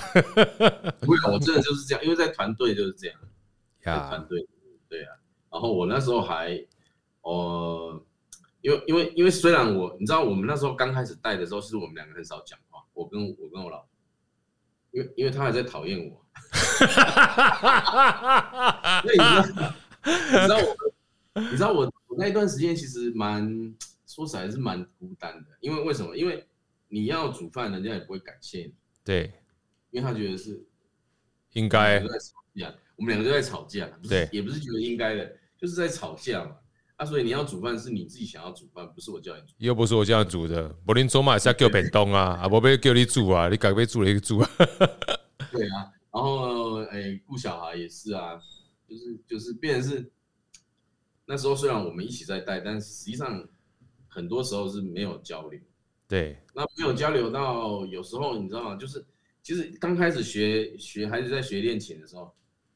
[0.98, 3.16] 不我真的就是这样，因为在团队就是这样。
[3.84, 4.46] 呀，团队
[4.88, 5.16] 对啊。
[5.50, 6.64] 然后我那时候还。
[7.24, 8.04] 呃，
[8.62, 12.82] 因为因为因为虽然我你知道我们那时候刚开始带的时候，是我们两个很少讲话。
[12.94, 13.88] 我跟我跟我老婆，
[14.90, 16.26] 因为因为他还在讨厌我。
[19.04, 19.72] 那你知道
[20.34, 20.76] 你知道我
[21.34, 23.72] 你知道我我那一段时间其实蛮
[24.04, 26.16] 说实在是蛮孤单的，因为为什么？
[26.16, 26.44] 因为
[26.88, 28.74] 你要煮饭，人家也不会感谢你。
[29.04, 29.32] 对，
[29.92, 30.60] 因为他觉得是
[31.52, 32.02] 应该。
[33.02, 36.52] 我们两个就在吵架，不是也不是觉得应该的，就是在吵架嘛。
[36.94, 39.54] 啊、所以你要煮饭是你自己想要煮饭，不是我叫你煮。
[39.58, 44.48] 又不是我叫你煮的，柏林中嘛是要叫便当啊，啊，不被叫你煮啊，你改被煮了一个煮啊。
[45.50, 48.40] 对啊，然后哎，顾、欸、小孩也是啊，
[48.88, 50.12] 就是就是变成是
[51.26, 53.44] 那时候虽然我们一起在带，但实际上
[54.06, 55.58] 很多时候是没有交流。
[56.06, 58.76] 对，那没有交流到有时候你知道吗？
[58.76, 59.04] 就是
[59.42, 62.32] 其实刚开始学学孩子在学练琴的时候，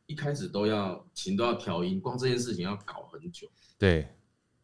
[0.07, 3.49] 一开始都要琴都要调音，光这件事情要搞很久。
[3.79, 4.09] 对。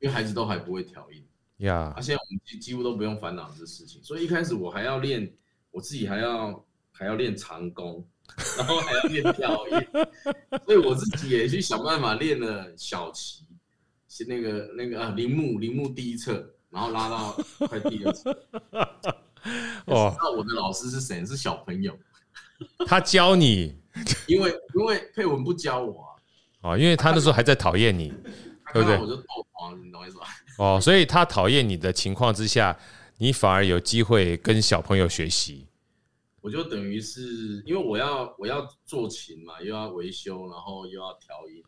[0.00, 1.24] 因为孩子都还不会调音
[1.58, 5.32] 呀，啊，现在我们几几乎都不用烦恼这事情，所以一开始我还要练，
[5.70, 8.04] 我自己还要还要练长弓，
[8.58, 9.78] 然后还要练调音，
[10.64, 13.44] 所以我自己也去想办法练了小旗，
[14.08, 17.32] 是那个那个啊铃木铃木第一册，然后拉到
[17.68, 18.36] 快第二册。
[19.86, 21.24] 哦，那我的老师是谁？
[21.24, 21.96] 是小朋友，
[22.88, 23.80] 他教你，
[24.26, 26.02] 因为因为佩文不教我
[26.62, 28.12] 啊，哦，因为他那时候还在讨厌你。
[28.72, 28.96] 对不对？
[28.96, 30.26] 我就透黄，你懂我意思吧？
[30.56, 32.74] 哦，所以他讨厌你的情况之下，
[33.18, 35.66] 你反而有机会跟小朋友学习。
[36.40, 41.62] 我就等于是因为我要我要做琴嘛，又要维修，然后又要调音，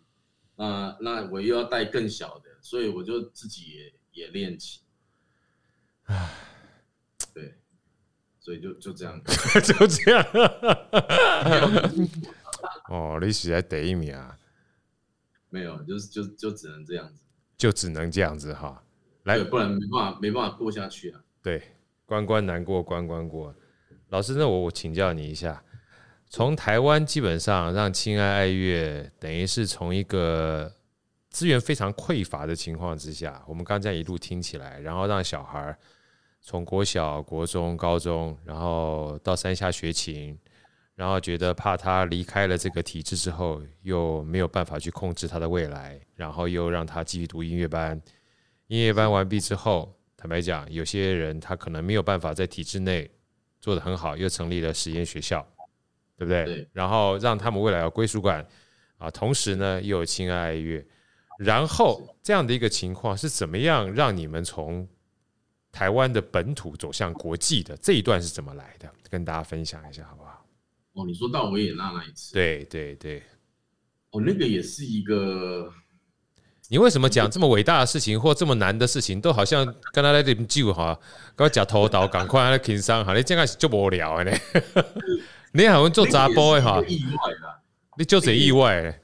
[0.56, 4.80] 那那我又要带更小的，所以我就自己也也练琴。
[6.04, 6.53] 唉，对，
[8.44, 10.22] 所以就就这样， 就这样。
[12.90, 14.36] 哦，你是在第一名啊？
[15.48, 17.22] 没有，就是就就只能这样子，
[17.56, 18.84] 就只能这样子哈，
[19.22, 21.20] 来，不然没办法没办法过下去啊。
[21.42, 21.62] 对，
[22.04, 23.54] 关关难过关关过。
[24.10, 25.64] 老师，那我我请教你一下，
[26.28, 30.70] 从台湾基本上让亲爱爱乐等于是从一个
[31.30, 35.78] 资源非常匮乏的情况之下，我们刚才一路听起来，然后让小孩
[36.46, 40.38] 从国小、国中、高中，然后到山下学琴。
[40.94, 48.00] 然后觉得怕他离开了这个体制之后，又没有办法去控制他的未来，然后又让他继续读音乐班。
[48.68, 53.10] 音乐班完毕之后，坦白讲，有些人他可能没有办法在体制内
[53.60, 55.44] 做得很好，又成立了实验学校，
[56.16, 56.44] 对不对？
[56.44, 56.68] 对。
[56.72, 58.46] 然后让他们未来有归属感。
[58.98, 60.86] 啊，同时呢又有亲爱爱乐，
[61.40, 64.86] 然后这样的一个情况是怎么样让你们从
[65.74, 68.88] 台湾的本土走向国际的这一段是怎么来的？
[69.10, 70.46] 跟大家分享一下好不好？
[70.92, 73.20] 哦，你说到维也纳那一次，对对对，
[74.10, 75.68] 哦，那个也是一个。
[76.68, 80.98] 你为什么讲这么伟大的事情或这么难的事情，都好像跟他在这边救哈，
[81.34, 84.38] 跟我讲头刀，赶快来轻伤哈，你这样是就无聊的呢。
[85.52, 87.60] 你好像做杂波的哈，意外的，
[87.98, 89.00] 你就是意外。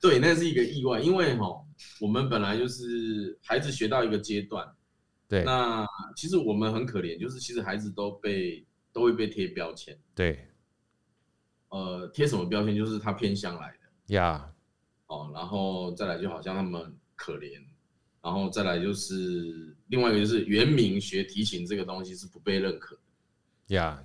[0.00, 1.60] 对，那是一个意外，因为哈，
[2.00, 4.66] 我们本来就是孩子学到一个阶段，
[5.28, 10.48] 对，那其实我们很可怜，就是其实孩子都被都会被贴标签，对，
[11.68, 12.74] 呃，贴什么标签？
[12.74, 14.50] 就是他偏向来的呀。
[15.06, 17.62] 哦，然后再来就好像他们可怜，
[18.22, 22.94] 然后再来就是另外一个就是原名学提琴这个东西是不被认可
[23.66, 24.02] 的呀。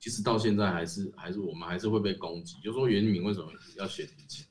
[0.00, 4.46] 其实到现在还是还是我们还是会被攻击，就说原名为什么要学提琴？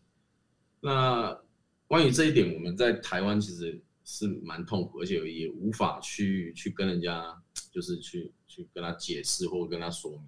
[0.80, 1.40] 那
[1.86, 7.42] 关于这一点，我们在台湾其实是蛮痛苦，而且也无法去去跟人家
[7.72, 10.22] 就是去去跟他解释或跟他说明。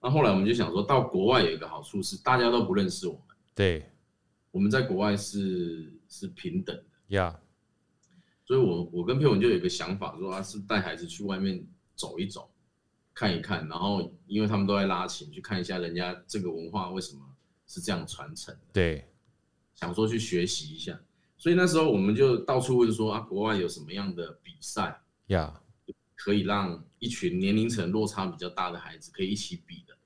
[0.00, 3.22] 那后来我们就想说到国外有一个好处是大家都不认识我们，
[3.54, 3.90] 对。
[4.50, 8.46] 我们在国外是是平等的呀，Yeah.
[8.46, 12.50] 所以我我跟佩文就有一个想法，说啊是带孩子去外面走一走，
[13.12, 17.20] 看一看，然后因为他们都在拉琴，去看一下人家这个文化为什么
[17.66, 18.60] 是这样传承的。
[18.72, 19.06] 对，
[19.74, 20.98] 想说去学习一下，
[21.38, 25.94] 所以那时候我们就到处问说啊，国外有什么样的比赛呀，Yeah.
[26.16, 29.96] 可以让一群年龄层落差比较大的孩子可以一起比的。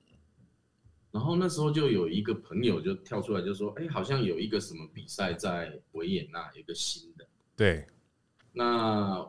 [1.11, 7.85] 然后那时候就有一个朋友就跳出来就说：“哎，好像有一个什么比赛在维也纳，有一个新的。”对，
[8.51, 9.19] 那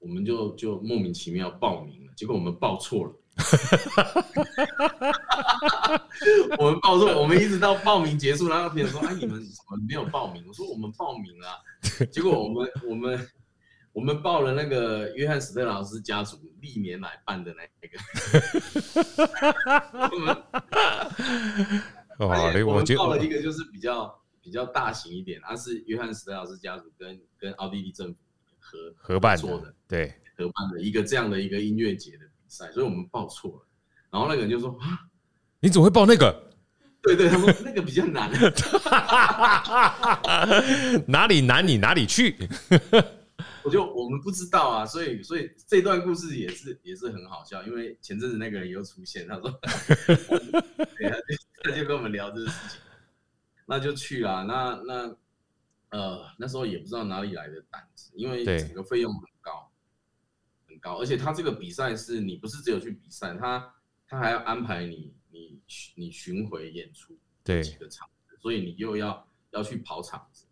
[0.00, 3.14] 我们就就莫名其妙报名了，结果我们报错了。
[6.58, 11.48] 我们报说，我们一直到报名结束，然后别人说：“哎，你们怎么没有报名？”我说：“我们报名了。”
[12.12, 13.28] 结果我们 我们。
[13.92, 17.98] 我们报了那个约翰史特劳斯家族历年来办的那个，
[20.12, 20.36] 我们
[22.64, 28.20] 我们报了一个就是比较比较大型一点，它是约翰史特劳斯家族跟跟奥地利政府
[28.60, 33.66] 合合办做的，对，合办的一个这样的一个音乐节的比赛，所以我们报错了。
[34.10, 35.06] 然后那个人就说啊，
[35.60, 36.50] 你怎么会报那个？
[37.02, 38.30] 对对，他说那个比较难，
[41.08, 42.36] 哪里难你哪里去。
[43.64, 49.72] 我就我们不知道啊，所以所以这段故事也是也是很好笑，因为前阵子那个人又出现，他说，他
[51.08, 51.16] 就
[51.62, 52.78] 他就跟我们聊这个事情，
[53.64, 55.16] 那就去了，那那
[55.98, 59.22] 呃那时候也不知道哪里来的胆子，因为整个费用很
[60.80, 63.74] 高，而且他这个比赛是你不是只有去比赛，他
[64.08, 65.60] 他还要安排你你
[65.94, 70.46] 你巡回演出，对几个场子，所以你又要要去跑场子，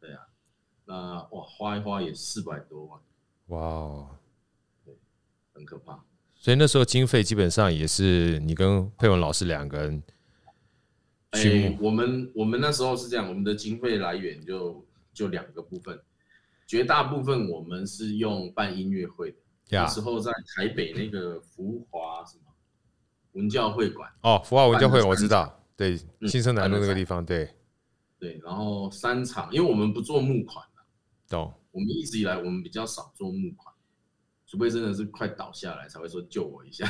[0.00, 0.26] 对啊。
[0.84, 3.00] 那哇，花一花也四百多万，
[3.46, 4.18] 哇哦，
[4.84, 4.94] 对，
[5.52, 6.02] 很可怕。
[6.34, 10.02] 所以那时候经费基本上也是你跟佩文老师两个人。
[11.30, 15.96] 哎、欸，我们我们那时候是这样，我们的经费来源就就两个部分，
[16.66, 19.36] 绝大部分我们是用办音乐会的。
[19.70, 22.44] 那时候在台北那个福华什么
[23.32, 25.96] 文教会馆哦，福华文教会我知道，对，
[26.26, 27.48] 新生南路那个地方，对
[28.18, 30.64] 对，然后三场，因为我们不做募款。
[31.28, 33.72] 懂，我们一直以来我们比较少做募款，
[34.48, 36.84] 除非真的是快倒下来才会说救我一下。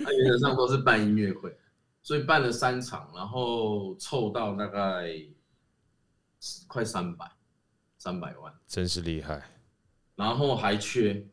[0.00, 1.56] 那 原则上都是办音乐会，
[2.02, 5.08] 所以办了三场，然后凑到大概
[6.66, 7.30] 快三百，
[7.98, 9.40] 三百万，真是厉害。
[10.16, 11.24] 然后还缺，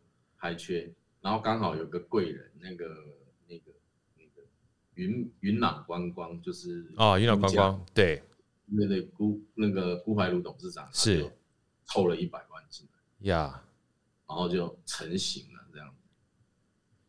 [0.46, 2.86] 还缺，然后刚好有个贵人，那个
[3.48, 3.72] 那个
[4.18, 4.48] 那个
[4.94, 8.22] 云云朗观光，就是哦，云朗观光，对，
[8.78, 11.32] 对对，辜那个辜怀如董事长是。
[11.88, 13.64] 凑了一百万进来呀，
[14.28, 15.96] 然后就成型了，这样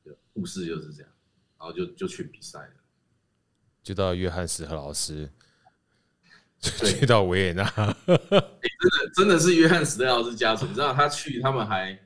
[0.04, 1.10] 子，故事就是这样，
[1.58, 2.74] 然后就就去比赛了，
[3.82, 5.32] 就到约翰史和老师，
[6.60, 7.64] 去到维也纳，
[8.04, 11.98] 真的真的是约翰史特劳斯家族，你知道他去，他们还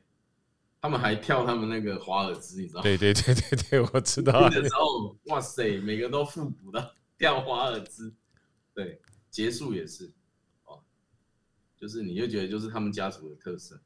[0.81, 2.83] 他们还跳他们那个华尔兹，你知道吗？
[2.83, 4.49] 对对对对对，我知道。
[4.49, 8.15] 那时候，哇塞，每个都复古的跳华尔兹，
[8.75, 9.01] 对，
[9.31, 10.11] 结束也是。
[10.65, 10.81] 哦
[11.79, 13.81] 就是你就觉得就是他们家族的特色，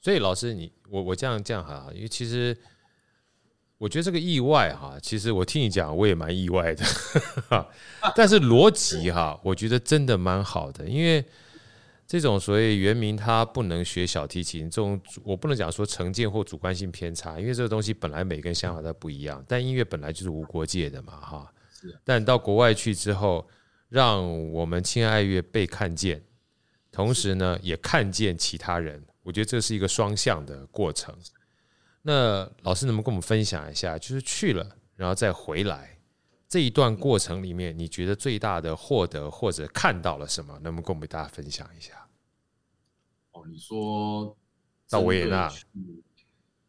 [0.00, 2.56] 所以老师你我我这样这样哈，因为其实
[3.76, 6.84] 我觉得这个意外哈，其实我听你讲我也蛮意外的，
[8.16, 11.22] 但是逻辑哈，我觉得真的蛮好的，因为
[12.20, 21.52] 这种所谓原名他不能学小提琴，这种我不能讲说成见或主观性偏差，因为这个东西本来每个人想法都不一样，但音乐本来就是无国界的嘛哈，
[22.04, 23.46] 但到国外去之后。
[23.90, 26.20] 让我们亲爱乐被看见，
[26.90, 29.00] 同时呢，也看见其他人。
[29.22, 31.14] 我觉得这是一个双向的过程。
[32.02, 35.96] 那老师能不能跟我们分享一下，就是去了然后再回来
[36.48, 40.54] 这一段过程里面，你觉得最大的获得或者看到了什么？
[40.54, 41.92] 能不能跟我们大家分享一下？
[43.34, 44.36] 哦，你说
[44.88, 45.50] 到维也纳，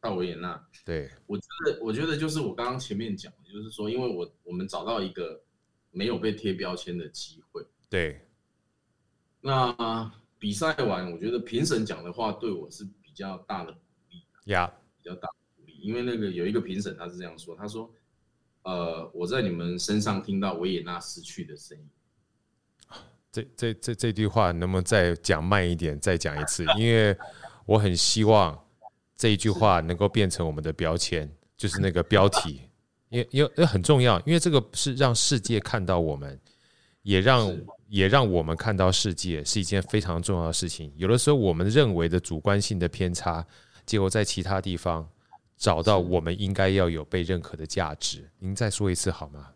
[0.02, 5.42] 到维也纳，对，我觉得，我觉得就是我刚刚前面讲的，就是说，因为我我们找到一个
[5.92, 8.20] 没有被贴标签的机会，对。
[9.42, 14.68] 那比赛完，我觉得评审讲的话对我是比较大的鼓励，呀，
[15.02, 17.94] 比较大的鼓励，因为那个有一个评审他是这样说，他说，
[18.64, 21.88] 呃，我在你们身上听到维也纳失去的声音。
[23.36, 26.64] 这这这这句话能不能再讲慢一点，再讲一次？
[26.78, 27.14] 因为
[27.66, 28.58] 我很希望
[29.18, 32.62] 这一句话能够变成我们的标签，就是那个标题，
[33.10, 36.40] 因为因为也很重要，因为这个是让世界看到我们，
[37.02, 37.58] 也让
[37.90, 40.94] 也让我们看到世界，是一件非常重要的事情。
[40.96, 43.46] 有的时候我们认为的主观性的偏差，
[43.86, 45.06] 结果在其他地方
[45.58, 48.32] 找到我们应该要有被认可的价值。
[48.40, 49.50] 您再说一次好吗？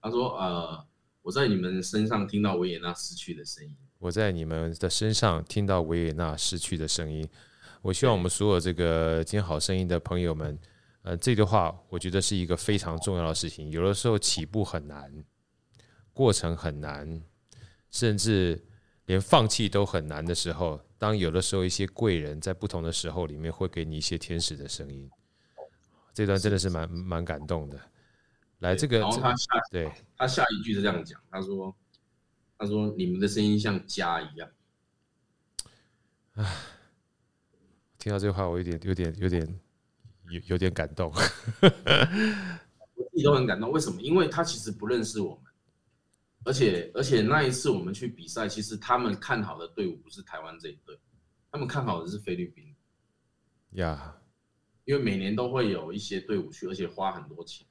[0.00, 0.82] 他说：“呃。”
[1.24, 3.74] 我在你们身上听到维也纳失去的声音。
[3.98, 7.26] 我在你们的身上听到维也纳失去的声音。
[7.80, 10.58] 我希望我们所有这个今天好声音的朋友们，
[11.00, 13.70] 呃，这句话我觉得是一个非常重要的事情。
[13.70, 15.24] 有的时候起步很难，
[16.12, 17.22] 过程很难，
[17.90, 18.62] 甚至
[19.06, 25.10] 连放弃都很难的时候，当有的时候一些贵人在不同的时候里面会给你一些天使的声音。
[26.12, 27.80] 这段真的是蛮蛮感动的。
[28.64, 31.76] 来，这个，然后他下对，他下一句是这样讲，他说
[32.56, 34.48] ：“他说你们的声音像家一样。”
[36.32, 36.56] 唉，
[37.98, 39.60] 听到这句话，我有点、有点、有点、
[40.30, 41.12] 有有点感动。
[42.96, 44.00] 我自己都很感动，为什么？
[44.00, 45.52] 因为他其实不认识我们，
[46.44, 50.98] 而且而且那一次我们去比赛，其实他们看好的队伍不是台湾这一队，
[51.50, 52.74] 他们看好的是菲律宾。
[53.72, 54.16] 呀，
[54.86, 57.66] 因为每年都会有一些队伍去，而且花很多钱。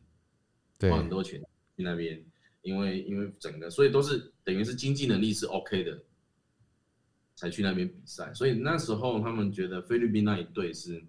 [0.82, 1.42] 花很多钱
[1.76, 2.24] 去那边，
[2.62, 6.04] 因为因为整个，所以都是等于是经济能力是 OK 的，
[7.36, 8.34] 才去那边比赛。
[8.34, 11.04] 所以那时候他们觉得菲律宾那一队是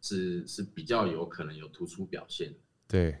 [0.00, 2.58] 是是比较有可能有突出表现的。
[2.86, 3.18] 对，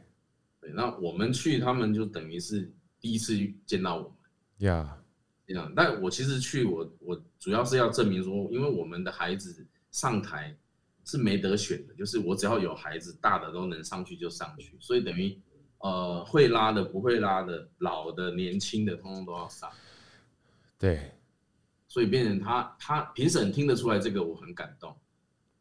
[0.60, 0.70] 对。
[0.72, 4.12] 那我们去，他们就等于是第一次见到我们。
[4.58, 4.98] 呀，
[5.46, 5.72] 这样。
[5.76, 10.56] 但我其实去，我我主要是要证明说，因为我们的孩子上台。
[11.08, 15.40] 是没得选的，就是我只要有孩子，大的都能上去就上去，所以等于，
[15.78, 19.72] 呃，会拉的、不会拉的、老的、年轻的，通通都要上。
[20.78, 21.10] 对，
[21.86, 24.94] 所以变成他，他评审听得出来这个，我很感动，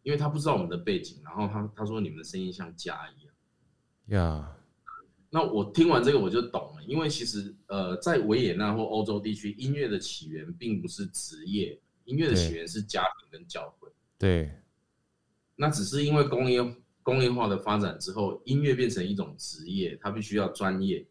[0.03, 3.33] 因为他不知道我们的背景，然后他他说你们的声音像家一样。
[4.07, 4.53] 呀，
[5.29, 13.89] 那我听完这个我就懂了，因为其实呃，在维也纳或欧洲地区，音乐的起源并不是职业，音乐的起源是家庭跟教会。
[14.17, 14.51] 对。
[15.59, 16.63] 那只是因为工业
[17.01, 21.05] 工业化的发展之后，音乐变成一种职业，它必须要专业。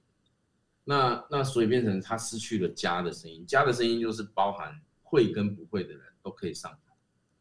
[0.84, 6.94] 那那所以变成它失去了家的声音，家的声音就是包含会跟不会的人都可以上台，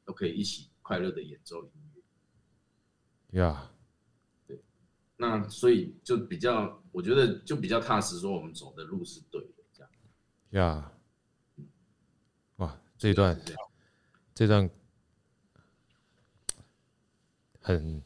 [0.03, 3.39] 都可以一起快乐的演奏音乐。
[3.39, 3.69] 呀
[4.47, 4.47] ，Yeah.
[4.47, 4.63] 对，
[5.15, 9.91] 那所以就比较，我觉得就比较踏实，说我们走的路是对的，这样。
[10.51, 10.91] 呀
[11.55, 11.63] ，Yeah.
[12.55, 13.39] 哇，这一段，
[14.33, 14.67] 这段。
[17.65, 17.99] 很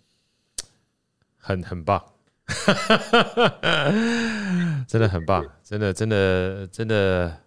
[1.36, 2.01] 很很棒，
[4.88, 7.41] 真的很棒，真的真的真的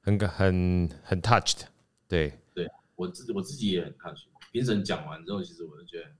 [0.00, 1.60] 很很很 touched，
[2.08, 4.24] 对对，我自我自己也很 touched。
[4.50, 6.10] 评审讲完之后，其实我就觉得，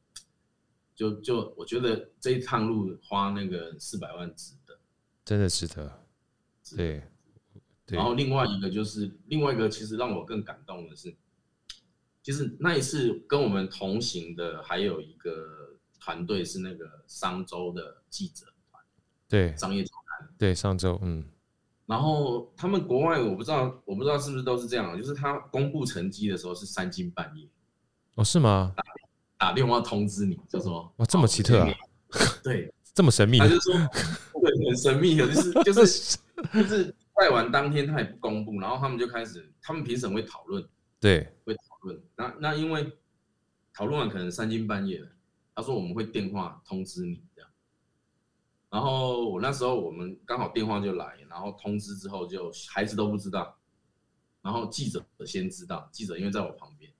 [0.94, 4.78] 就就我觉得这一趟路花那个四百万值得，
[5.24, 6.04] 真的值得。
[6.76, 7.02] 对，
[7.84, 11.12] 对，然后另外一个就是另外一个，其实让我更感动的是。
[12.22, 18.82] 其实那一次跟我们同行的还有一个团队是那个商周的记者团，
[19.28, 21.24] 对，商业周刊，对，商周，嗯。
[21.84, 27.46] 然后他们国外我不知道，我不知道是不是都是这样，就是他公布成绩的时候是三更半夜，
[28.14, 28.72] 哦，是吗？
[28.76, 31.68] 打打电话通知你，就说哇，这么奇特啊，
[32.42, 36.18] 对，这么神秘，他就说对，很神秘，就是就是
[36.54, 40.64] 就是拜完当天他也不公布，然后他们就开始，他们评审会讨论，
[41.02, 42.00] 对，会讨论。
[42.14, 42.96] 那那因为
[43.74, 45.08] 讨论完可能三更半夜了，
[45.52, 47.50] 他说我们会电话通知你这样，
[48.70, 53.58] 然后我那时候我们刚好电话就来，然后通知之后就孩子都不知道，
[54.42, 56.92] 然后记者先知道，记者因为在我旁边，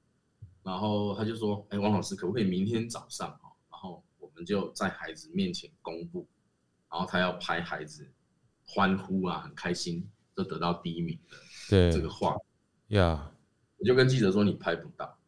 [0.65, 6.27] 然后他就说，哎，王老师可不可以明天早上哈，然后我们就在孩子面前公布，
[6.91, 8.11] 然后他要拍孩子
[8.67, 11.37] 欢呼啊，很开心，就得到第一名的
[11.71, 11.93] 对。
[11.93, 12.37] 这个画
[12.89, 13.42] 呀，yeah.
[13.83, 15.19] 我就跟记者说你拍不到，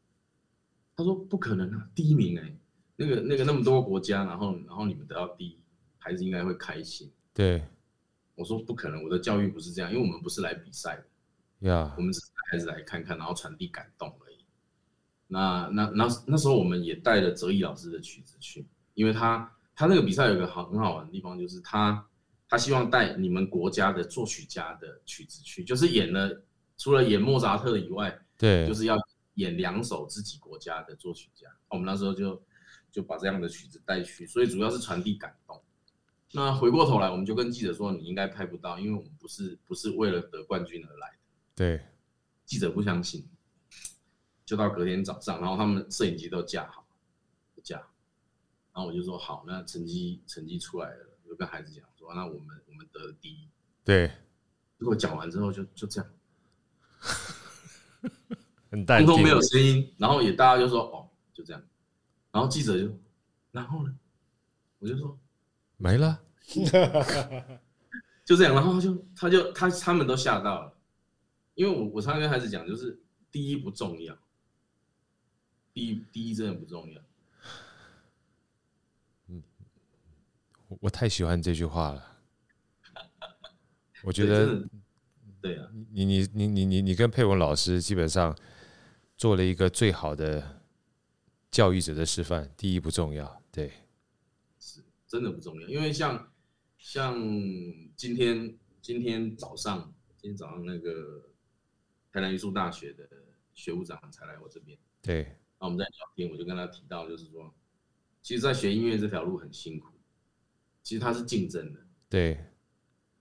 [0.94, 2.56] 他说不可能啊，第一名哎、欸，
[2.94, 5.58] 那个那个那么多个国家，然后然后你们得到第一，
[5.98, 7.10] 孩子应该会开心。
[7.34, 7.64] 对，
[8.36, 14.36] 我说不可能，我的教育不是这样，因为我们不是来比赛的呀.我们只是孩子来看看，然后传递感动而已。
[15.26, 22.06] 那那那那时候我们也带了泽毅老师的曲子去，因为他他那个比赛有个好很好玩的地方，就是他
[22.48, 26.40] 他希望带你们国家的作曲家的曲子去，就是演了
[26.76, 28.96] 除了演莫扎特以外，对，就是要
[29.34, 31.48] 演两首自己国家的作曲家。
[31.68, 32.42] 我们那时候就
[32.90, 35.62] 就把这样的曲子带去，所以主要是传递感动。
[36.32, 41.18] 那回过头来，我们就跟记者说，你应该拍不到，因为我们不是不是为了得冠军而来的。
[41.54, 41.86] 对，
[42.44, 43.28] 记者不相信。
[44.44, 46.86] 就到隔天早上，然后他们摄影机都架好，
[47.62, 53.48] 架，然后我就说好，那成绩成绩出来了，就跟孩子讲说，那我们我们得了第一，
[53.82, 54.08] 对，
[54.78, 56.10] 结果讲完之后就就这样，
[58.74, 61.62] 很淡定，通通没有声音，然后也大家就说哦，就这样，
[62.32, 62.92] 然后记者就，
[63.52, 63.94] 然后呢，
[64.80, 65.16] 我就说
[65.76, 66.20] 没了，
[68.24, 70.76] 就这样，然后他就他就他他们都吓到了，
[71.54, 72.98] 因为我我常常跟孩子讲，就是
[73.30, 74.18] 第一不重要。
[75.72, 77.00] 第一，第一真的不重要。
[79.28, 79.40] 嗯，
[80.80, 82.04] 我太喜欢这句话了。
[84.02, 84.68] 我觉得，
[85.40, 88.36] 对啊，你你你你你你跟佩文老师基本上
[89.16, 90.62] 做了一个最好的
[91.50, 92.52] 教育者的示范。
[92.56, 93.72] 第一不重要，对，
[94.58, 95.68] 是真的不重要。
[95.68, 96.32] 因为像
[96.78, 97.14] 像
[97.96, 101.28] 今天今天早上，今天早上那个
[102.12, 103.08] 台南艺术大学的
[103.54, 105.36] 学务长才来我这边，对。
[105.60, 107.54] 那我们在聊天，我就跟他提到，就是说，
[108.20, 109.94] 其实，在学音乐这条路很辛苦，
[110.82, 112.44] 其实它是竞争的，对，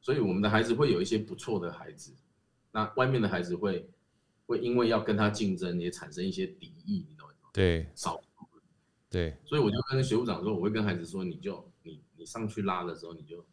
[0.02, 2.14] 所以我们的孩子会有一些不错的孩子，
[2.72, 3.88] 那外面的孩子会
[4.46, 7.36] 会因为要跟他竞争，也产生一些敌意，你懂吗？
[7.54, 8.22] 对，少，
[9.10, 13.46] 对，所以我就跟学务长说，我会跟孩子说，你就你你上去拉的时候，你就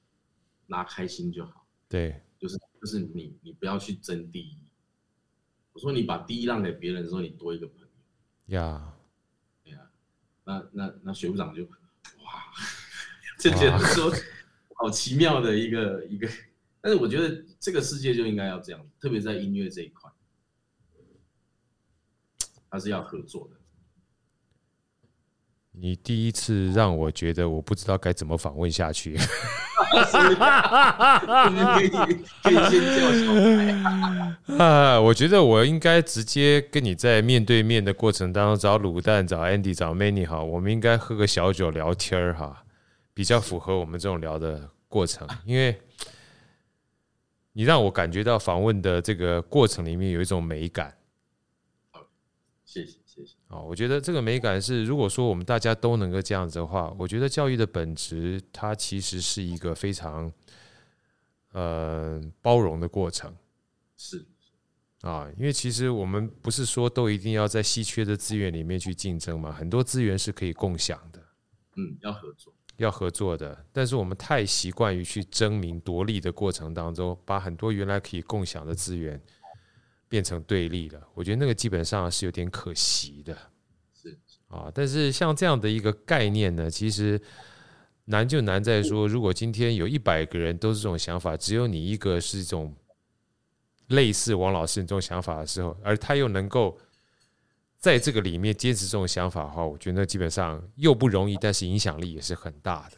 [0.68, 4.56] 拉开心就好，对，就是就是你你不要去争第一，
[5.72, 7.86] 我说你把第一让给别人的时候，你多一个朋友。
[8.56, 8.94] 呀，
[9.62, 9.90] 对呀，
[10.44, 11.70] 那那那学务长就哇，
[13.38, 14.12] 就觉得说
[14.74, 16.28] 好奇妙的一个一个，
[16.80, 20.09] 但是我觉得这个世界就应该要这样，特别在音乐这一块，
[22.70, 23.56] 它是要合作的。
[25.72, 29.16] 你第一次让我觉得我不知道该怎么访问下去。
[29.16, 29.22] 可
[31.82, 31.88] 以
[32.42, 33.40] 可以先叫小孩
[34.62, 35.00] 啊！
[35.00, 42.64] 我觉得我应该直接跟你在面对面的过程当中找卤蛋、找 Andy、找 Manny 哈，我们应该喝个小酒聊天哈，
[43.14, 45.26] 比较符合我们这种聊的过程。
[45.44, 45.80] 因为
[47.52, 50.94] 你让我感觉到访问的这个过程里面有一种美感。
[52.70, 53.34] 好，谢谢谢。
[53.48, 60.32] 哦，我觉得这个美感是，如果说我们大家都能够这样子的话，我觉得教育的本质，它其实是一个非常，
[61.52, 63.34] 呃，包容的过程。
[63.96, 64.24] 是，
[65.00, 71.20] 啊，因为其实我们不是说都一定要在稀缺的资源里面去竞争嘛，很多资源是可以共享的。
[71.76, 73.66] 嗯，要合作，要合作的。
[73.72, 79.20] 但是我们太习惯于去争名夺利的过程当中，把很多原来可以共享的资源。
[80.10, 83.32] 变成对立了，我觉得那个基本上是有点可惜的，
[83.94, 84.68] 是啊。
[84.74, 87.18] 但是像这样的一个概念呢，其实
[88.06, 92.74] 难就难在说，如果今天有一百个人都是这种想法，只有你一个是这种
[93.86, 96.76] 类似王老师这种想法的时候，而他又能够
[97.78, 102.96] 在这个里面坚持这种想法的话，我觉得那基本上又不容易，但是影响力也是很大的。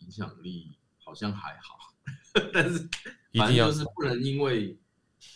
[0.00, 1.94] 影响力好像还好，
[2.52, 2.86] 但是
[3.32, 4.76] 反正就是不能因为。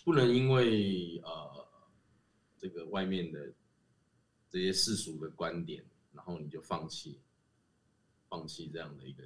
[0.04, 1.66] 不能因为呃
[2.58, 3.38] 这个外面的
[4.50, 7.20] 这些世俗的观点，然后你就放弃，
[8.28, 9.22] 放弃这样的一个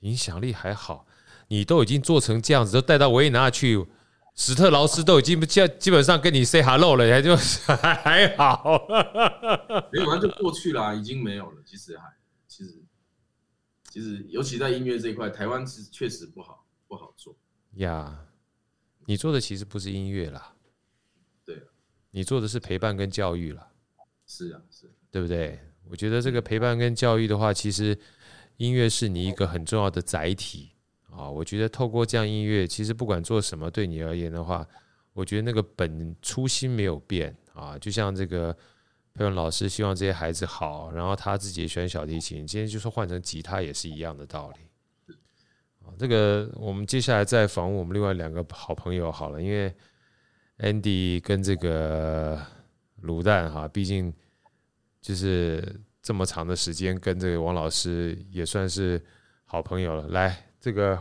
[0.00, 1.06] 影响力还好，
[1.48, 3.86] 你都已经做成这样子，都带到维也纳去，
[4.34, 8.86] 史特劳斯都已经基基本上跟你 say hello 了，还就还 还好，
[9.92, 11.62] 没有，那就过去了，已经没有了。
[11.64, 12.04] 其实还
[12.48, 12.82] 其实
[13.90, 17.36] 其实尤其在音乐这一块，台湾是确实不好不好做
[17.74, 18.18] 呀。
[18.28, 18.31] Yeah.
[19.06, 20.54] 你做的其实不是音乐啦，
[21.44, 21.62] 对，
[22.10, 23.68] 你做的是陪伴跟教育啦，
[24.26, 25.58] 是啊，是，对不对？
[25.90, 27.98] 我觉得这个陪伴跟教育的话，其实
[28.56, 30.70] 音乐是你一个很重要的载体
[31.10, 31.28] 啊。
[31.28, 34.66] 我觉得透过这样音乐，其实不管做什么，对你而言的话，
[35.12, 37.76] 我觉得那个本初心没有变啊。
[37.78, 38.56] 就像这个
[39.12, 44.60] 培文老师希望这些孩子好，然后他自己也喜欢小提琴，今天就说换成吉他也是一样的道理。
[45.98, 49.72] 这个我们接下来再访问我们另外两个好朋友好了，因为
[50.58, 52.40] Andy 跟这个
[53.02, 54.12] 卤蛋哈，毕竟
[55.00, 59.00] 就是这么长的时间跟这个王老师也算是
[59.44, 60.08] 好朋友了。
[60.08, 61.00] 来，这个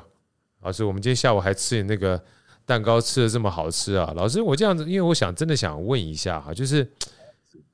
[0.62, 2.22] 老师，我们今天下午还吃你那个
[2.66, 4.14] 蛋糕，吃的这么好吃啊！
[4.16, 6.88] 老师，我这样子，因为我想真的想问一下哈，就是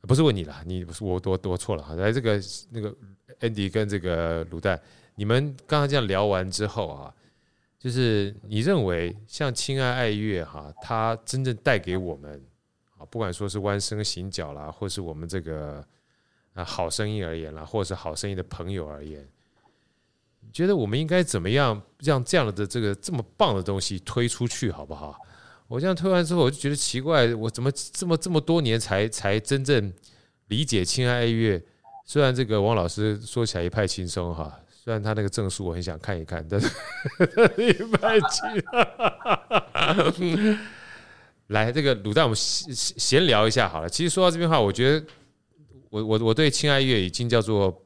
[0.02, 2.40] 不是问你了，你不是我多多错了哈，来这个
[2.70, 2.96] 那个
[3.40, 4.80] Andy 跟这个卤蛋。
[5.20, 7.12] 你们刚刚这样聊完之后啊，
[7.80, 12.40] 就是你认为像亲爱爱乐哈，它真正带给我们
[13.00, 15.84] 啊，不管说是弯声行脚啦，或是我们这个
[16.54, 19.28] 啊好声音而言啦，或者是好声音的朋友而言，
[20.42, 25.20] 你觉得我们应该怎么样让这样的这个这么棒的东西推出去，好不好？
[25.68, 29.92] 我这样推完之后，我就觉得奇怪，我怎么这么这么多年才才真正
[30.50, 31.60] 理解亲爱爱乐？
[32.06, 34.60] 虽然这个王老师说起来一派轻松哈。
[34.88, 36.70] 虽然他那个证书我很想看一看，但是
[37.58, 38.42] 一百七。
[41.48, 43.90] 来，这个卤蛋，我们闲闲聊一下好了。
[43.90, 45.06] 其实说到这边话，我觉得
[45.90, 47.84] 我我我对亲爱乐已经叫做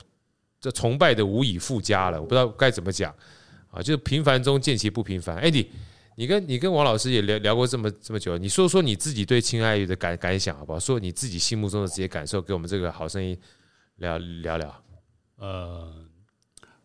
[0.59, 2.21] 这崇拜的无以复加了。
[2.21, 3.11] 我不知道该怎么讲
[3.71, 5.41] 啊，就是平凡中见其不平凡。
[5.41, 5.69] Andy，
[6.17, 10.79] 你跟你跟王老师也聊聊过这么这么久，你说说你自己对亲爱乐的感感想好不好？
[10.79, 13.35] 说你自己心目中的这些感受，给我们这个好声音
[13.95, 14.83] 聊聊聊。
[15.37, 16.10] 呃。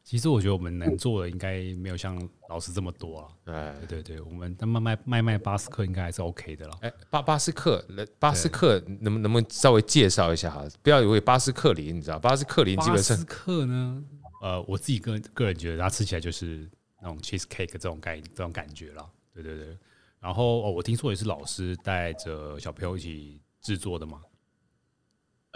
[0.07, 2.17] 其实我觉得我们能做的应该没有像
[2.49, 3.29] 老师这么多啊。
[3.47, 6.79] 哎，对对对，我们但卖卖卖卖巴斯克应该还是 OK 的了。
[6.83, 7.85] 哎，巴巴斯克，
[8.21, 10.65] 巴斯克能不能不能稍微介绍一下哈？
[10.81, 13.17] 不要以为巴斯克林，你知道巴斯克林基本上。
[13.17, 14.05] 巴斯克呢？
[14.43, 16.71] 呃，我自己个个人觉得它吃起来就是
[17.03, 19.05] 那种 cheese cake 这种概这种感觉了。
[19.35, 19.77] 对对对。
[20.21, 24.21] 然后哦，我听说也是老师带着小朋友一起制作的嘛。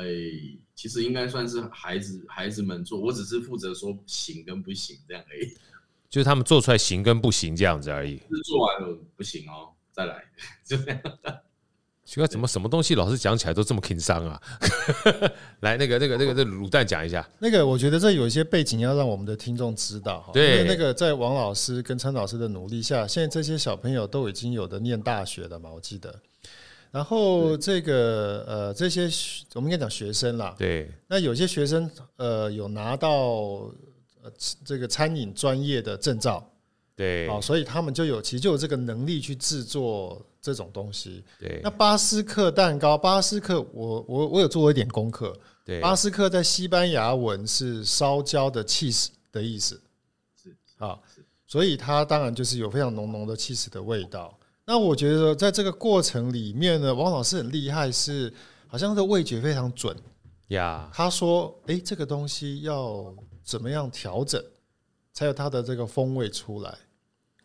[0.00, 0.04] 哎，
[0.74, 5.54] 其实应该算是孩子孩子们做，我只是负责说行跟不行这样而已。
[6.08, 8.16] 就是他们做出来行跟不行这样子而已。
[8.16, 10.24] 是做完了不行哦，再来
[10.66, 11.00] 就这样。
[12.02, 14.42] 奇怪，怎么什么东西老是讲起来都这么轻伤啊？
[15.60, 17.24] 来，那个那个那个这卤蛋讲一下。
[17.38, 20.32] 那个我觉得这有一些背景要让我们的听众知道哈。
[20.32, 20.50] 对。
[20.50, 26.20] 因为那个在王老师跟陈老师的努力下，现在这些小朋友都已经有的念大学了嘛，我记得。
[26.92, 29.08] 然后这个呃，这些
[29.54, 30.54] 我们应该讲学生啦。
[30.58, 30.90] 对。
[31.06, 33.12] 那有些学生呃有拿到
[34.22, 34.32] 呃
[34.64, 36.44] 这个餐饮专业的证照。
[36.96, 37.28] 对。
[37.28, 41.22] 哦，所以他们就有其实就有这个能力去制作这种东西。
[41.38, 41.60] 对。
[41.62, 45.32] 那巴斯克蛋糕，巴斯克我我我有做过一点功课。
[45.64, 45.80] 对。
[45.80, 49.80] 巴斯克在西班牙文是烧焦的 cheese 的意思。
[50.42, 50.56] 是。
[50.78, 50.98] 啊，
[51.46, 54.36] 所以它当然就是有非常浓浓的 cheese 的味道。
[54.70, 58.32] 那我觉得在这个过程里面呢，王老师很厉害，是
[58.68, 59.96] 好像的味觉非常准
[60.46, 60.88] 呀。
[60.88, 60.96] Yeah.
[60.96, 63.12] 他说：“哎，这个东西要
[63.42, 64.40] 怎么样调整，
[65.12, 66.72] 才有它的这个风味出来？”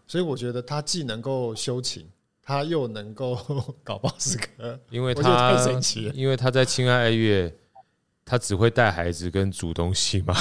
[0.06, 2.08] 所以我觉得他既能够修琴，
[2.44, 3.36] 他又能够
[3.84, 6.14] 搞巴斯克，因为他太神奇了。
[6.14, 7.52] 因为他在亲爱爱乐，
[8.24, 10.36] 他只会带孩子跟煮东西嘛。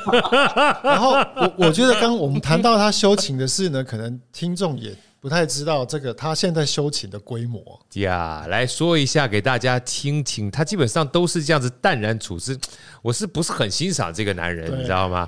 [0.82, 4.96] 然后我我觉得刚我们谈到他修琴的事呢，可能听众也。
[5.20, 7.62] 不太知道这个他现在修琴的规模
[7.94, 10.50] 呀，来说一下给大家听听。
[10.50, 12.58] 他基本上都是这样子淡然处之，
[13.02, 14.78] 我是不是很欣赏这个男人？
[14.78, 15.26] 你知道吗？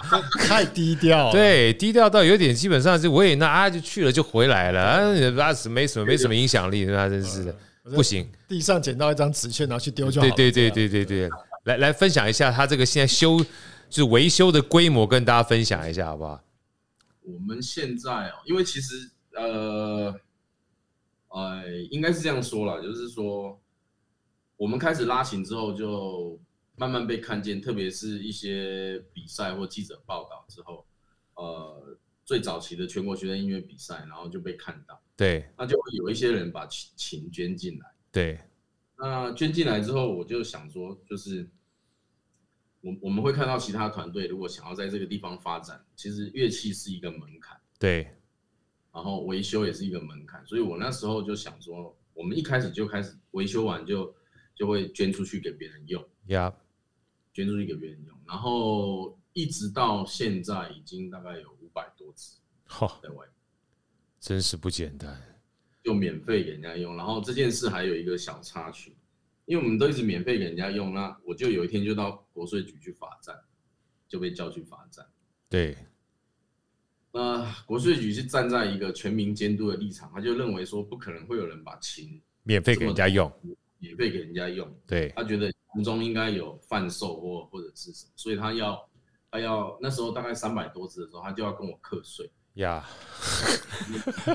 [0.48, 5.00] 太低调，对，低调到有点基本上是我也那啊就去了就回来了啊，
[5.68, 7.54] 没什么没什么影响力，那真是的
[7.94, 8.26] 不行。
[8.48, 10.26] 地上捡到一张纸屑拿去丢就好。
[10.28, 11.30] 对对对对对对，
[11.64, 13.38] 来来分享一下他这个现在修
[13.90, 16.40] 就是维修的规模，跟大家分享一下好不好？
[17.24, 19.10] 我们现在哦，因为其实。
[19.34, 20.20] 呃，
[21.28, 23.58] 呃，应该是这样说了，就是说，
[24.56, 26.38] 我们开始拉琴之后，就
[26.76, 30.86] 慢慢被看见，特别是一些比赛或记者报道之后，
[31.34, 38.40] 呃，最早期的全国学生音乐比赛，然后就被看到，对，那就会有一些人把琴琴捐进来，对，
[38.98, 41.48] 那捐进来之后，我就想说，就是
[42.82, 48.18] 我我们会看到其他团队如果想要在这个地方发展，其实乐器是一个门槛，对。
[48.92, 54.14] 然后维修也是一个门槛，所以我那时候就想说，我们一开始就开始维修完就
[54.54, 56.52] 就会捐出去给别人用，Yeah.
[57.32, 62.36] 捐出去给别人用，然后一直到现在已经大概有五百多支，
[63.02, 63.34] 在外面，
[64.20, 65.40] 真是不简单，
[65.82, 66.94] 就免费给人家用。
[66.94, 68.94] 然后这件事还有一个小插曲，
[69.46, 73.34] 因为我们都一直免费给人家用，那我就有一天就到国税局去罚站，
[74.06, 75.06] 就被叫去罚站，
[75.48, 75.74] 对。
[77.12, 83.30] 呃，国税局是站在一个全民监督的立场，他就认为说不可能会有人把琴免费给人家用，
[83.78, 84.66] 免费给人家用。
[84.86, 88.88] 对，他觉得从中应该有贩售或或者是什么，所以他要
[89.30, 92.82] 他要那时候大概三百多支的时候，他就要跟我课税，呀，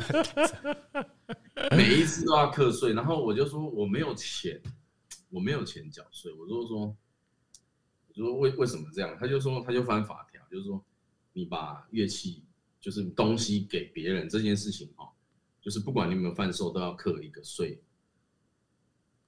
[1.76, 4.62] 每一次都要课税，然后我就说我没有钱，
[5.30, 6.96] 我没有钱缴税，我就说，
[8.08, 9.18] 我就说为为什么这样？
[9.20, 10.80] 他就说他就翻法条，就是说
[11.34, 12.44] 你把乐器
[12.80, 15.10] 就是东西给别人这件事情哦，
[15.62, 17.82] 就是不管你有没有贩售，都要课一个税。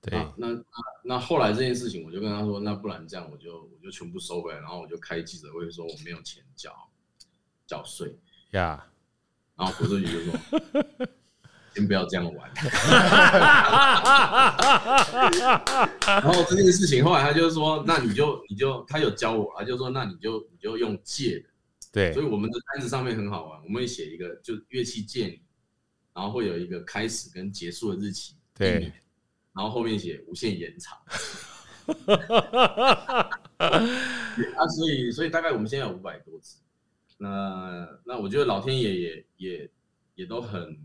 [0.02, 0.64] 对，啊、那那
[1.04, 6.89] 那后来这件事情，我就跟他说，那不然这样，我就我就全部收回来，然后我就开记者会说我没有钱缴
[7.68, 8.18] 缴税
[8.52, 8.76] 呀。
[8.76, 8.89] Yeah.
[9.58, 10.39] 然后国税局就说，
[11.76, 12.50] 先不要这样玩。
[16.06, 21.49] 然后这件事情后来他就说，那你就你就他有教我，他就说那你就你就用借的。
[21.91, 25.41] 对，所以我们的单子上面很好玩，我们会写一个就乐器借你，
[26.13, 28.35] 然后会有一个开始跟结束的日期。
[28.53, 28.91] 对。
[29.51, 30.97] 然后后面写无限延长，
[33.57, 36.57] 啊，所以所以大概我们现在有五百多支，
[37.17, 39.69] 那那我觉得老天爷也也
[40.15, 40.79] 也都很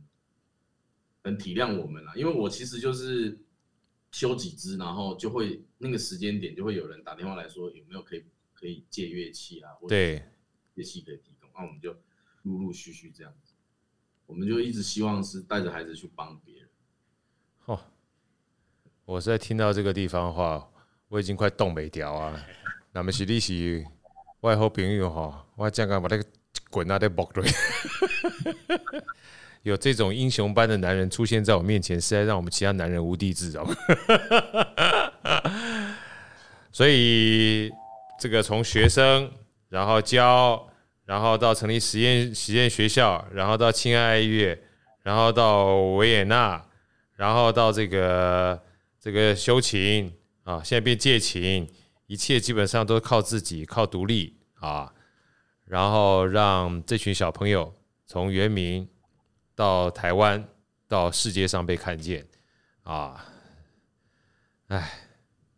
[1.22, 3.38] 很体谅我们了，因为我其实就是
[4.10, 8.24] 修几支，然后就会那个时间点就会有人打电话来说有没有可以
[8.54, 9.94] 可以借乐器啊，或者
[10.74, 11.96] 乐器可以提供，那我们就
[12.42, 13.54] 陆陆续续这样子，
[14.26, 16.68] 我们就一直希望是带着孩子去帮别人，
[17.66, 17.80] 哦。
[19.06, 20.66] 我是在听到这个地方的话，
[21.08, 22.42] 我已经快冻没掉啊！
[22.90, 23.84] 那么是你是
[24.40, 26.24] 我的好朋友哈，我这样把那个
[26.70, 27.44] 滚啊，在爆堆。
[29.62, 33.68] 有这种英雄般的男人出现在我面前，实在让我们其他男人无地自容。
[36.72, 37.70] 所以
[38.18, 39.30] 这个从学生，
[39.74, 40.68] 然后教，
[41.04, 44.56] 然后到成立实验实验学校，然后到亲爱爱乐，
[45.02, 46.64] 然后到维也纳，
[47.16, 48.62] 然后到这个。
[49.04, 50.10] 这个修琴
[50.44, 51.70] 啊，现在变借琴，
[52.06, 54.90] 一切基本上都靠自己，靠独立啊，
[55.66, 57.70] 然后让这群小朋友
[58.06, 58.88] 从原民
[59.54, 60.42] 到台湾，
[60.88, 62.26] 到世界上被看见
[62.84, 63.26] 啊！
[64.68, 64.90] 哎，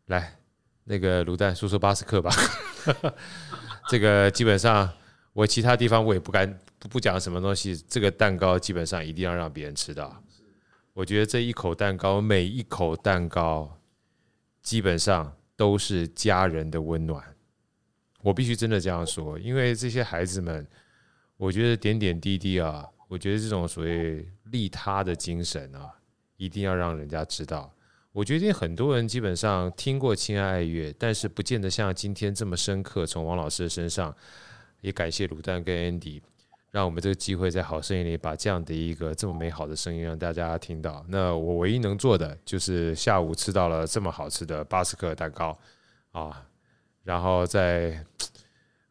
[0.07, 0.37] 来，
[0.83, 2.33] 那个卤蛋说说巴斯克吧。
[3.89, 4.91] 这个基本上
[5.33, 10.23] 我其他地方我也不敢不不讲什么东西，这个蛋糕基本上一定要让别人吃到。
[10.93, 13.79] 我觉得这一口蛋糕，每一口蛋糕，
[14.63, 17.23] 基本上都是家人的温暖。
[18.23, 20.67] 我必须真的这样说，因为这些孩子们，
[21.37, 25.93] 我觉得点点滴滴啊，我觉得这种所谓利他的精神啊，
[26.37, 27.73] 一定要让人家知道。
[28.17, 33.05] 我觉得很多人基本上听过亲爱爱乐，但是不见得像今天这么深刻。
[33.05, 34.15] 从王老师的身上，
[34.81, 36.23] 也感谢卤蛋跟 Andy。
[36.71, 41.05] 让我们这个机会在好声音里把这样的一个这么美好的声音让大家听到。
[41.09, 45.55] 那我唯一能做的就是下午吃到了这么好吃的巴斯克蛋糕
[46.13, 46.43] 啊，
[47.05, 48.03] 然后在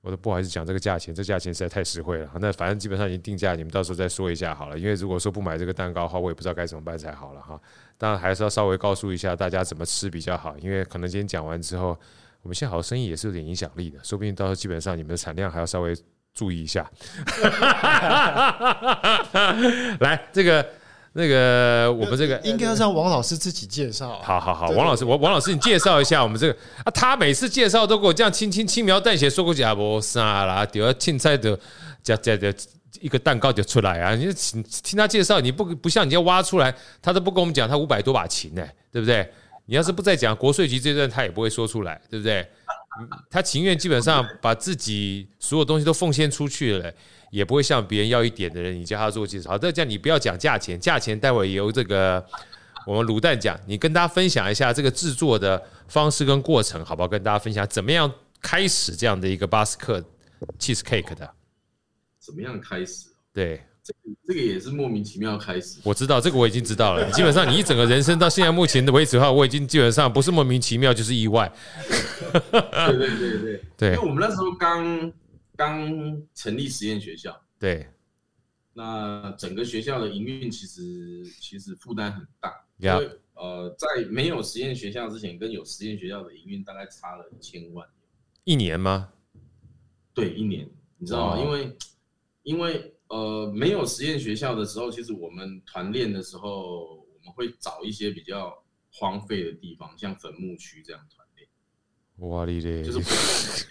[0.01, 2.31] 我都不好意思讲这个价钱，这价钱实在太实惠了。
[2.39, 4.77] 那反正基本上已经定价，你们到时候再说一下好了。
[4.77, 7.59] 因为如果说不买这个蛋糕的话，我也不知道该怎么办才好了哈。
[7.97, 11.97] 当然还是要稍微告诉一下大家怎么吃比较好，因为可能今天讲完之后，
[12.41, 15.95] 我们现在好生意也是有点影响力的，说不定到时候基本上你们的产量还要稍微。
[16.37, 16.85] 注意一下，
[20.01, 20.67] 来这个
[21.13, 24.19] 那个我们这个应该要让王老师自己介绍。
[24.21, 31.57] 好好好，王老师，王王老师，你介绍一下我们这个啊，他每次介绍都给我这样轻轻轻描淡写说过去啊，不啥啦，丢青菜的
[32.03, 32.53] 加加的
[33.01, 34.15] 一个蛋糕就出来啊！
[34.15, 34.31] 你
[34.83, 39.29] 听他介绍，你不不像你要挖出来，他都不跟我们讲他五百多把琴呢，对不对？
[39.67, 42.47] 你要是不再讲国税局这段，他也不会说出来，对不对？
[43.29, 46.93] 他情愿基本上把自己所有东西都奉献出去了，
[47.29, 49.57] 也不会向别人要一点的人，你叫他做介绍。
[49.57, 52.23] 这样你不要讲价钱，价钱待会由这个
[52.85, 53.59] 我们卤蛋讲。
[53.65, 57.07] 你跟大家分享一下这个制作的方式跟过程，好不好？
[57.07, 58.09] 跟大家分享怎么样
[58.41, 60.01] 开始这样的一个巴斯克
[60.57, 61.29] cheese cake 的？
[62.25, 63.09] 怎么样开始？
[63.31, 63.61] 对。
[63.83, 65.79] 这个这个也是莫名其妙开始。
[65.83, 67.07] 我知道这个我已经知道了。
[67.11, 71.51] 基本上你一整个人生到现在目前的为止的话，我已经基本上不是莫名其妙就是意外。
[72.31, 73.89] 对对对对对。
[73.93, 75.13] 因为我们那时候刚
[75.55, 77.87] 刚成立实验学校，对。
[78.73, 87.87] 那整个学校的营运其实其实负担很大，因为呃，在没有实验学校之前，跟有实验学校的营运大概差了一千万。
[88.45, 89.09] 一年吗？
[90.13, 90.67] 对，一年。
[90.97, 91.39] 你知道吗？
[91.39, 91.77] 因为
[92.45, 92.93] 因为。
[93.07, 98.51] 呃，没有实验学校的时候，其实我们团练的时候，我们会找一些比较
[98.91, 101.47] 荒废的地方，像坟墓区这样团练。
[102.31, 102.83] 哇哩嘞！
[102.83, 103.67] 就是，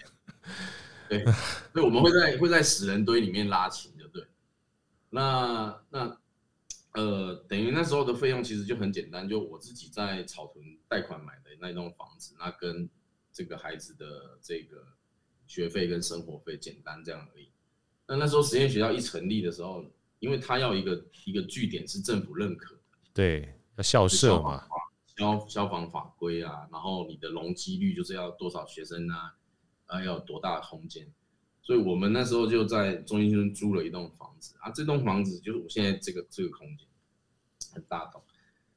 [1.09, 1.33] 对，所
[1.75, 4.25] 以我们会在会在死人堆里面拉琴，就对。
[5.09, 6.17] 那那
[6.93, 12.89] 呃，等于那时候的费用其实就很简单，就我自己在草屯贷款买的那栋房子，那跟
[13.33, 14.81] 这个孩子的这个
[15.45, 17.49] 学费跟生活费简单这样而已。
[18.07, 19.83] 那那时候实验学校一成立的时候，
[20.19, 22.81] 因为他要一个一个据点是政府认可的，
[23.13, 24.63] 对，要校舍嘛，
[25.17, 29.35] 消消防法规啊，然后你的容积率就是要多少学生啊，
[29.87, 31.07] 啊，要有多大的空间，
[31.61, 36.87] 所以我们那时候就在中心村租了一栋房子啊，这栋房子就是我现在这个这个空间，
[37.73, 38.21] 很大栋，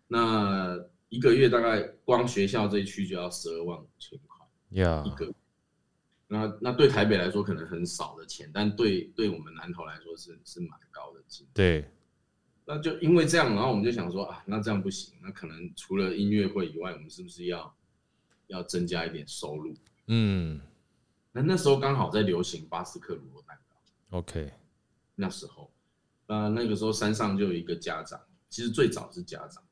[0.07, 0.79] 那
[1.11, 5.35] 一个月大概光学校这一区就要十二万五千块，呀，一个月。
[6.31, 11.47] 那那对台北来说可能很少的钱，但对对我们南投来说是是蛮高的金。
[11.55, 11.91] 对，
[12.67, 17.75] 那就因为这样，然后我们就想说啊，那这样不行，那可能除了音乐会以外，我们是不是要
[18.49, 19.75] 要增加一点收入？
[20.09, 20.61] 嗯，
[21.33, 24.19] 那那时候刚好在流行巴斯克乳酪蛋糕。
[24.19, 24.53] OK，
[25.15, 25.71] 那时候，
[26.27, 28.21] 那那个时候山上就有一个家长，
[28.51, 29.63] 其实最早是家长，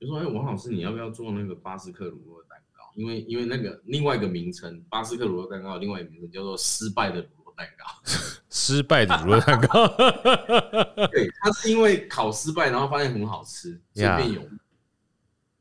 [0.00, 2.64] 就说：“哎，王老师，你要不要做那个巴斯克乳酪蛋糕？”
[2.96, 7.84] 因为因为那个另外一个名称，巴斯克乳酪蛋糕，另外一个名称叫做失败的乳酪蛋糕。
[8.50, 9.86] 失败的乳酪蛋糕，
[11.12, 14.42] 对，他是因为烤失败，然后发现很好吃，随便有。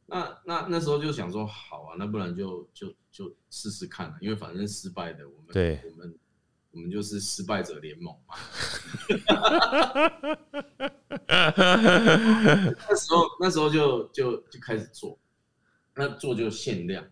[0.05, 6.15] 那那那时候就想说，好啊，那不然就就就试试看啊，因为反正失败的，我们对，我们
[6.71, 8.36] 我们就是失败者联盟嘛。
[11.27, 15.19] 那时候那时候就就就开始做，
[15.95, 17.05] 那做就限量。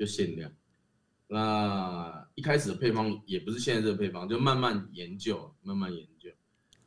[0.00, 0.50] 就限量，
[1.28, 6.30] 那一开始的配方也不是现在这个配方，就慢慢研究，慢慢研究，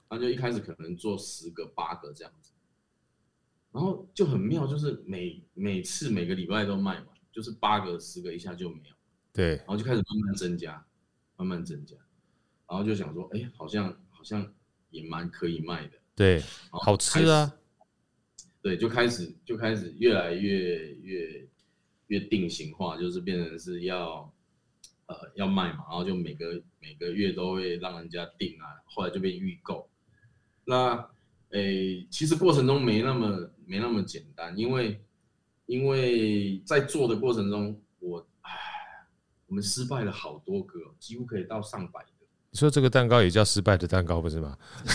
[0.10, 2.54] 那就一开始可能做十个、八个这样子，
[3.72, 8.96] 然后就很妙，就是每每次每个礼拜都卖完，就是八个、十个一下就没有，
[9.32, 10.84] 对，然后就开始慢慢增加，
[11.36, 11.96] 慢慢增加，
[12.68, 14.52] 然后就想说，哎，好像好像
[14.90, 16.42] 也蛮可以卖的，对，
[16.72, 17.54] 好吃啊，
[18.64, 21.48] 对，就开始就开始越来越越。
[22.08, 24.32] 越定型化，就是变成是要，
[25.08, 29.90] 呃，要卖嘛，然后就每个每个月都会让人家订啊，后来就变预购。
[30.66, 30.96] 那，
[31.50, 35.02] 诶、欸，其实过程中没那么没那么简单，因为
[35.66, 38.52] 因为在做的过程中，我唉，
[39.48, 42.08] 我们失败了好多个，几乎可以到上百个。
[42.52, 44.56] 你说这个蛋糕也叫失败的蛋糕不是吗？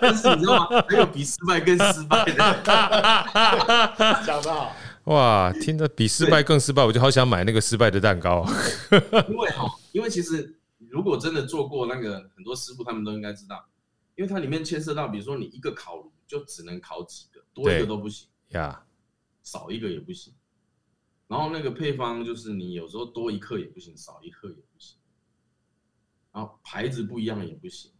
[0.00, 0.84] 但是你知道吗？
[0.88, 2.34] 还有比失败更失败的，
[4.24, 4.72] 讲得好。
[5.06, 8.44] 哇，听着比失败更失败，我就好想买那个失败的蛋糕。
[9.30, 13.64] 因为哈，因为其实如果真的做过那个，很多师傅他们都应该知道，
[14.16, 18.84] 因为它里面牵涉到，比如说你一个烤炉就只能烤几个，多一个都不行呀，
[19.44, 20.34] 少一个也不行。
[21.28, 24.98] 然后那个配方就是你有时候多一克也不行，少一克也不行。
[26.32, 27.92] 然后牌子不一样也不行。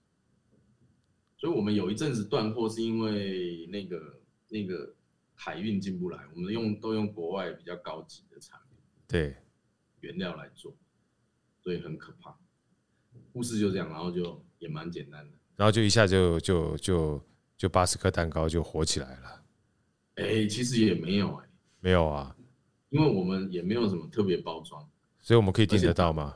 [1.38, 4.95] 所以我们有一阵子断货，是因为那个那个。
[5.37, 9.37] 海运进不来，我们用都用国外比较高级的产品，对，
[10.01, 10.74] 原料来做，
[11.62, 12.37] 所以很可怕。
[13.32, 17.22] 故事就这样，然后就也蛮简单的，然后就一下就就就
[17.57, 19.45] 就巴斯克蛋糕就火起来了。
[20.16, 22.34] 哎、欸，其实也没有哎、欸，没有啊，
[22.89, 26.34] 因为我们也没有什么特别包装，所以我们可以订得到吗？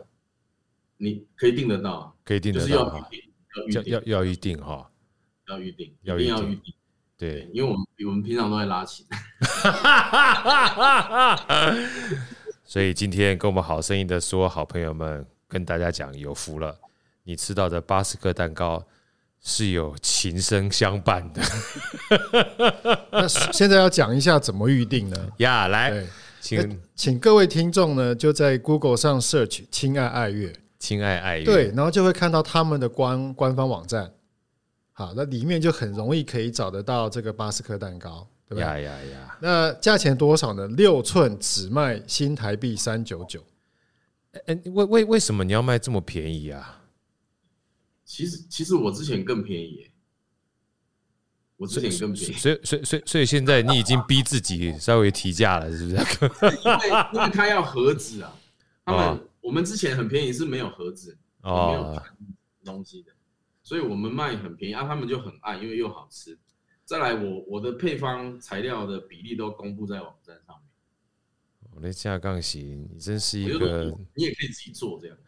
[0.99, 3.11] 你可以订得到，可以订得到，
[3.73, 4.93] 要要要要预定哈，
[5.49, 6.75] 要预定，一定要预定。
[7.21, 9.05] 对，因为我们我们平常都在拉琴，
[12.65, 16.75] 所以今天跟我们好声音的所有好朋友们跟大家讲，有福了，
[17.25, 18.83] 你吃到的八十克蛋糕
[19.43, 21.43] 是有琴声相伴的。
[23.13, 25.29] 那现在要讲一下怎么预定呢？
[25.37, 26.03] 呀，来，
[26.41, 30.51] 请请各位听众呢就在 Google 上 search“ 亲爱爱乐”，
[30.81, 34.11] 亲爱爱乐，对，然后就会看到他们的官官方网站。
[35.01, 38.79] 好，那里面就很容易可以找得到这个巴斯克蛋糕，对吧？
[38.79, 39.39] 呀呀呀！
[39.41, 40.69] 那价钱多少呢？
[40.69, 43.43] 六寸只卖新台币三九九。
[44.45, 46.83] 哎，为为为什么你要卖这么便宜啊？
[48.05, 49.91] 其实其实我之前更便宜，
[51.57, 52.35] 我之前更便宜。
[52.35, 55.97] 所以所以所以所以现在你已经逼自己稍微提价了，是不是？
[56.63, 58.37] 因为因为他要盒子啊，
[58.85, 62.03] 他们我们之前很便宜是没有盒子，没有
[62.63, 63.13] 东西的。
[63.63, 66.39] 所以我们卖很便宜啊，他们就很爱，因为又好吃。
[66.85, 70.65] 再来我，我我的配方材料的比例都公布在网站上面。
[71.73, 75.17] 我的下杠型，你真是一个，你也可以自己做这样。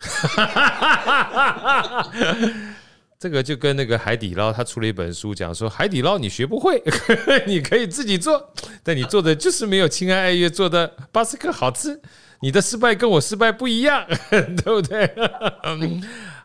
[3.21, 6.83] 这个就跟那个海底捞，他出了一本书，讲说海底捞你学不会，
[7.47, 8.53] 你可以自己做，
[8.83, 12.03] 但你做的就是没有亲爱爱乐做的巴斯克好吃。
[12.41, 15.07] 你的失败跟我失败不一样， 对不对？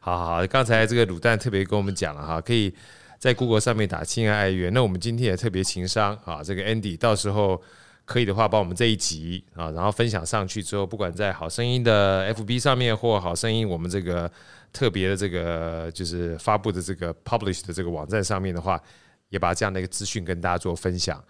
[0.07, 2.73] 好好，刚才这个卤蛋特别跟我们讲了哈，可以
[3.19, 4.69] 在 Google 上面打“亲爱爱乐”。
[4.71, 7.61] 那我们今天也特别情商啊，这个 Andy 到时候
[8.05, 14.31] 可以的话，把我们这一集啊，然后分享上去之后，不管在好声音的 FB 上面，或好声音我们这个
[14.71, 18.81] 特别的这个就是发布的这个 publish 的这个网站上面的话，
[19.27, 21.21] 也把这样的一个资讯跟大家做分享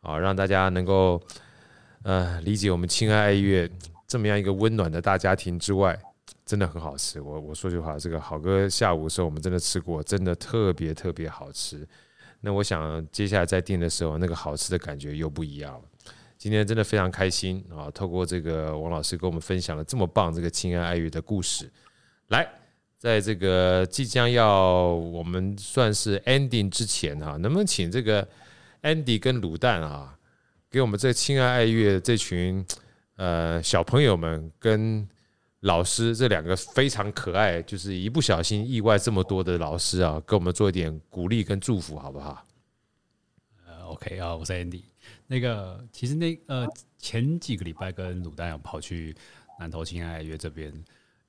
[0.00, 1.22] 啊，让大家能够
[2.02, 3.70] 呃理解我们亲爱爱乐
[4.08, 5.96] 这么样一个温暖的大家庭之外，
[6.44, 7.20] 真的很好吃。
[7.20, 11.86] 我我说句话，这个好哥下午的时候我们真的吃过，真的特别特别好吃。
[12.40, 15.82] 那我想接下来再订的时候，那个好吃的感觉又不一样了。
[16.36, 17.90] 今天真的非常开心啊！
[17.90, 21.70] 透过这个王老师跟我们分享了这么棒这个亲爱爱乐的故事，
[22.28, 22.46] 来，
[22.98, 28.28] 在这个即将要我们算是 ending 之前啊，能不能请这个
[28.82, 30.14] Andy 跟卤蛋啊，
[30.70, 32.62] 给我们这亲爱爱乐这群
[33.16, 35.08] 呃小朋友们跟
[35.64, 42.46] 老师这两个非常可爱，就是一不小心意外这么多的老师啊，给我们做一点鼓励跟祝福，好不好？
[43.66, 44.82] 呃，OK 啊，我是 Andy。
[45.26, 49.16] 那个其实那呃前几个礼拜跟卤蛋有跑去
[49.58, 50.70] 南投亲爱爱乐这边，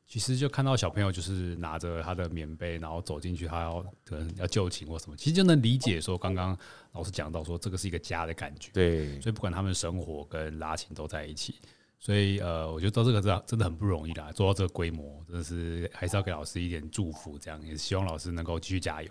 [0.06, 6.58] 其实就看到小朋友就是拿着他的棉被，然后走进去，他要可能要就寝或什么，其实就能理解说刚刚
[6.92, 11.56] 老师讲到说这个是一个家的感觉，对，所以不管他们生活跟拉琴都在一起，
[12.06, 19.10] 所以呃我觉得到这个真真的很不容易啦，做到这个规模，真的是还是要给老师一点祝福，这样也希望老师能够继续加油。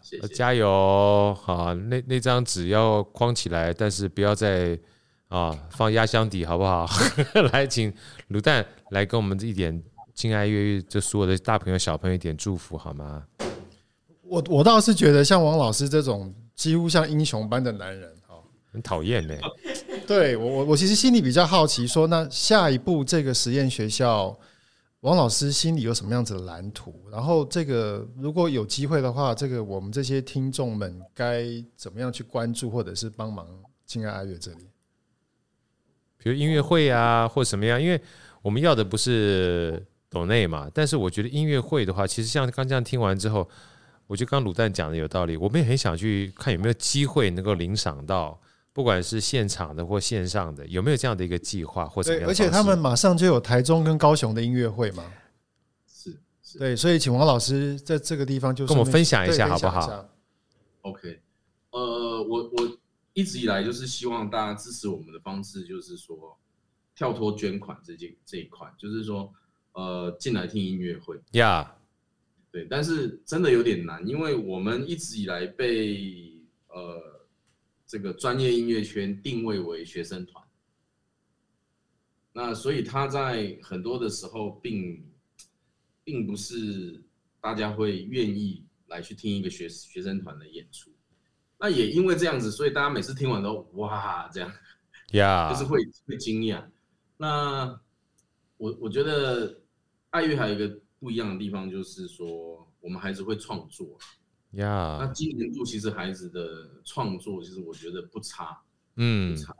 [0.00, 1.36] 谢谢加油！
[1.42, 4.78] 好，那那张纸要框起来，但是不要再
[5.26, 6.86] 啊放压箱底，好不好？
[7.52, 7.92] 来，请
[8.30, 9.82] 卤蛋来跟我们一点
[10.14, 13.26] 敬爱越狱这所有的大朋友小朋友一点祝福，好吗？
[14.22, 18.14] 我我倒是觉得像王老师这种几乎像英雄般的男人，
[18.72, 19.34] 很讨厌呢。
[20.12, 24.38] 对我我我其实心里比较好奇，说那下一步这个实验学校。
[25.00, 26.94] 王老师心里有什么样子的蓝图？
[27.10, 31.44] 然后这个如果有机会的话，这个我们这些听众们该
[31.76, 33.44] 怎么样去关注，或者是帮忙
[33.84, 34.68] 亲爱爱乐这里？
[36.18, 37.82] 比如音乐会啊，或者什么样？
[37.82, 38.00] 因为
[38.42, 40.70] 我们要的不是抖内嘛。
[40.72, 43.48] 但是我觉得音乐会的话，其实像刚这样听完之后，
[44.06, 45.36] 我觉得刚卤蛋讲的有道理。
[45.36, 48.38] 我们也很想去看有没有机会能够领赏到。
[48.74, 52.26] 不管是现场的或线上的，有没有这样的一个计划或者？
[52.26, 55.04] 而且他们马上就有台中跟高雄的音乐会嘛。
[55.86, 60.08] 是，是，对，所以请王老师在这个地方就跟我们分享一下好不好
[60.80, 61.20] ？OK，
[61.72, 62.78] 呃，我我
[63.12, 66.34] 一直以来就是希望大家支持我们的方式，就是说
[66.94, 69.30] 跳脱捐款这件这一块，就是说
[69.72, 71.62] 呃进来听音乐会呀。
[71.62, 71.82] Yeah.
[72.50, 77.20] 对，但是真的有点难，因为我们一直以来被呃。
[77.86, 80.42] 这个专业音乐圈定位为学生团，
[82.32, 85.04] 那所以他在很多的时候并
[86.02, 87.02] 并不是
[87.40, 90.90] 大家会愿意来去听一个学学生团的演出。
[91.58, 94.52] 那也因为这样子，所以大家每次听完都哇这样，
[95.12, 96.64] 呀， 就是会会惊讶。
[97.16, 97.80] 那
[98.56, 99.60] 我我觉得
[100.10, 103.98] 爱乐还有一个不一样的地方，就是说我们还是会创作。
[104.52, 108.60] 呀，那今年度其实孩子的创作，其实我觉得不差，
[108.96, 109.56] 嗯，不差，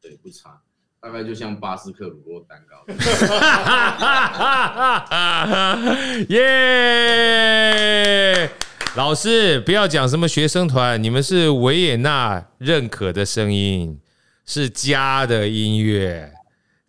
[0.00, 0.60] 对，不差，
[1.00, 2.84] 大概就像巴斯克乳酪蛋糕。
[6.28, 8.50] 耶！
[8.96, 14.00] 老师，不要讲什么学生团，你们是维也纳认可的声音，
[14.44, 16.32] 是家的音乐，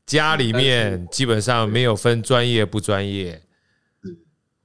[0.05, 3.41] 家里面基本上没有分专业不专业。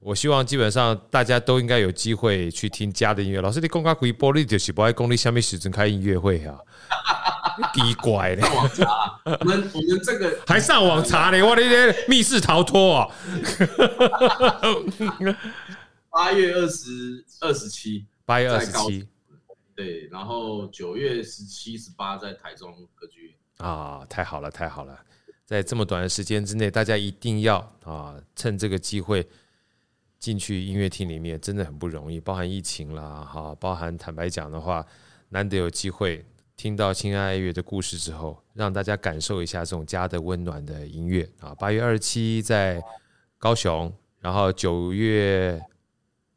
[0.01, 3.39] 我希望基本上大家都应该有机会去听家的音乐。
[3.39, 6.57] 老师，你公开回玻璃就是不爱公立下面时阵开音乐会啊？
[7.75, 8.41] 奇怪嘞？
[8.41, 11.39] 上网查，我们我们这个还上网查呢？
[11.45, 13.07] 我的天，密室逃脱啊！
[16.09, 19.07] 八月二十二十七，八月二十七，
[19.75, 24.97] 对，然后九月十七、十八在台中歌剧院啊，太好了，太好了！
[25.45, 29.27] 在这么短的时间之内，大家一定要啊，趁这个机会。
[30.21, 34.85] 进去音乐厅里面真的很不容易，包含疫情啦，哈，包含坦白讲的话，
[35.29, 36.23] 难得有机会
[36.55, 41.55] 听到亲爱爱乐的故事之后，让大家感受一下这种家的温暖的音乐啊。
[41.55, 42.79] 八月二十七在
[43.39, 45.59] 高雄，然后九月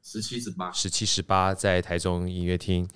[0.02, 2.88] 十七、十八，十七、十八在台中音乐厅，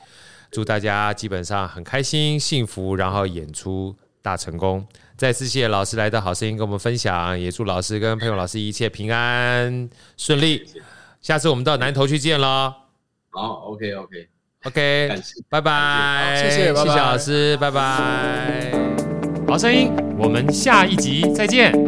[0.51, 4.87] 祝大家基本上很开心、幸福，然后演出大成功。
[5.19, 10.65] 再次谢谢老师来到好声音跟我们分享，也祝老师跟佩蓉老师一切平安顺利。
[11.21, 12.73] 下次我们到南投去见喽。
[13.31, 14.29] 好，OK OK
[14.63, 18.71] OK，拜拜，谢谢，谢谢老师，拜拜。
[19.49, 21.88] 好声音，我们下一集再见。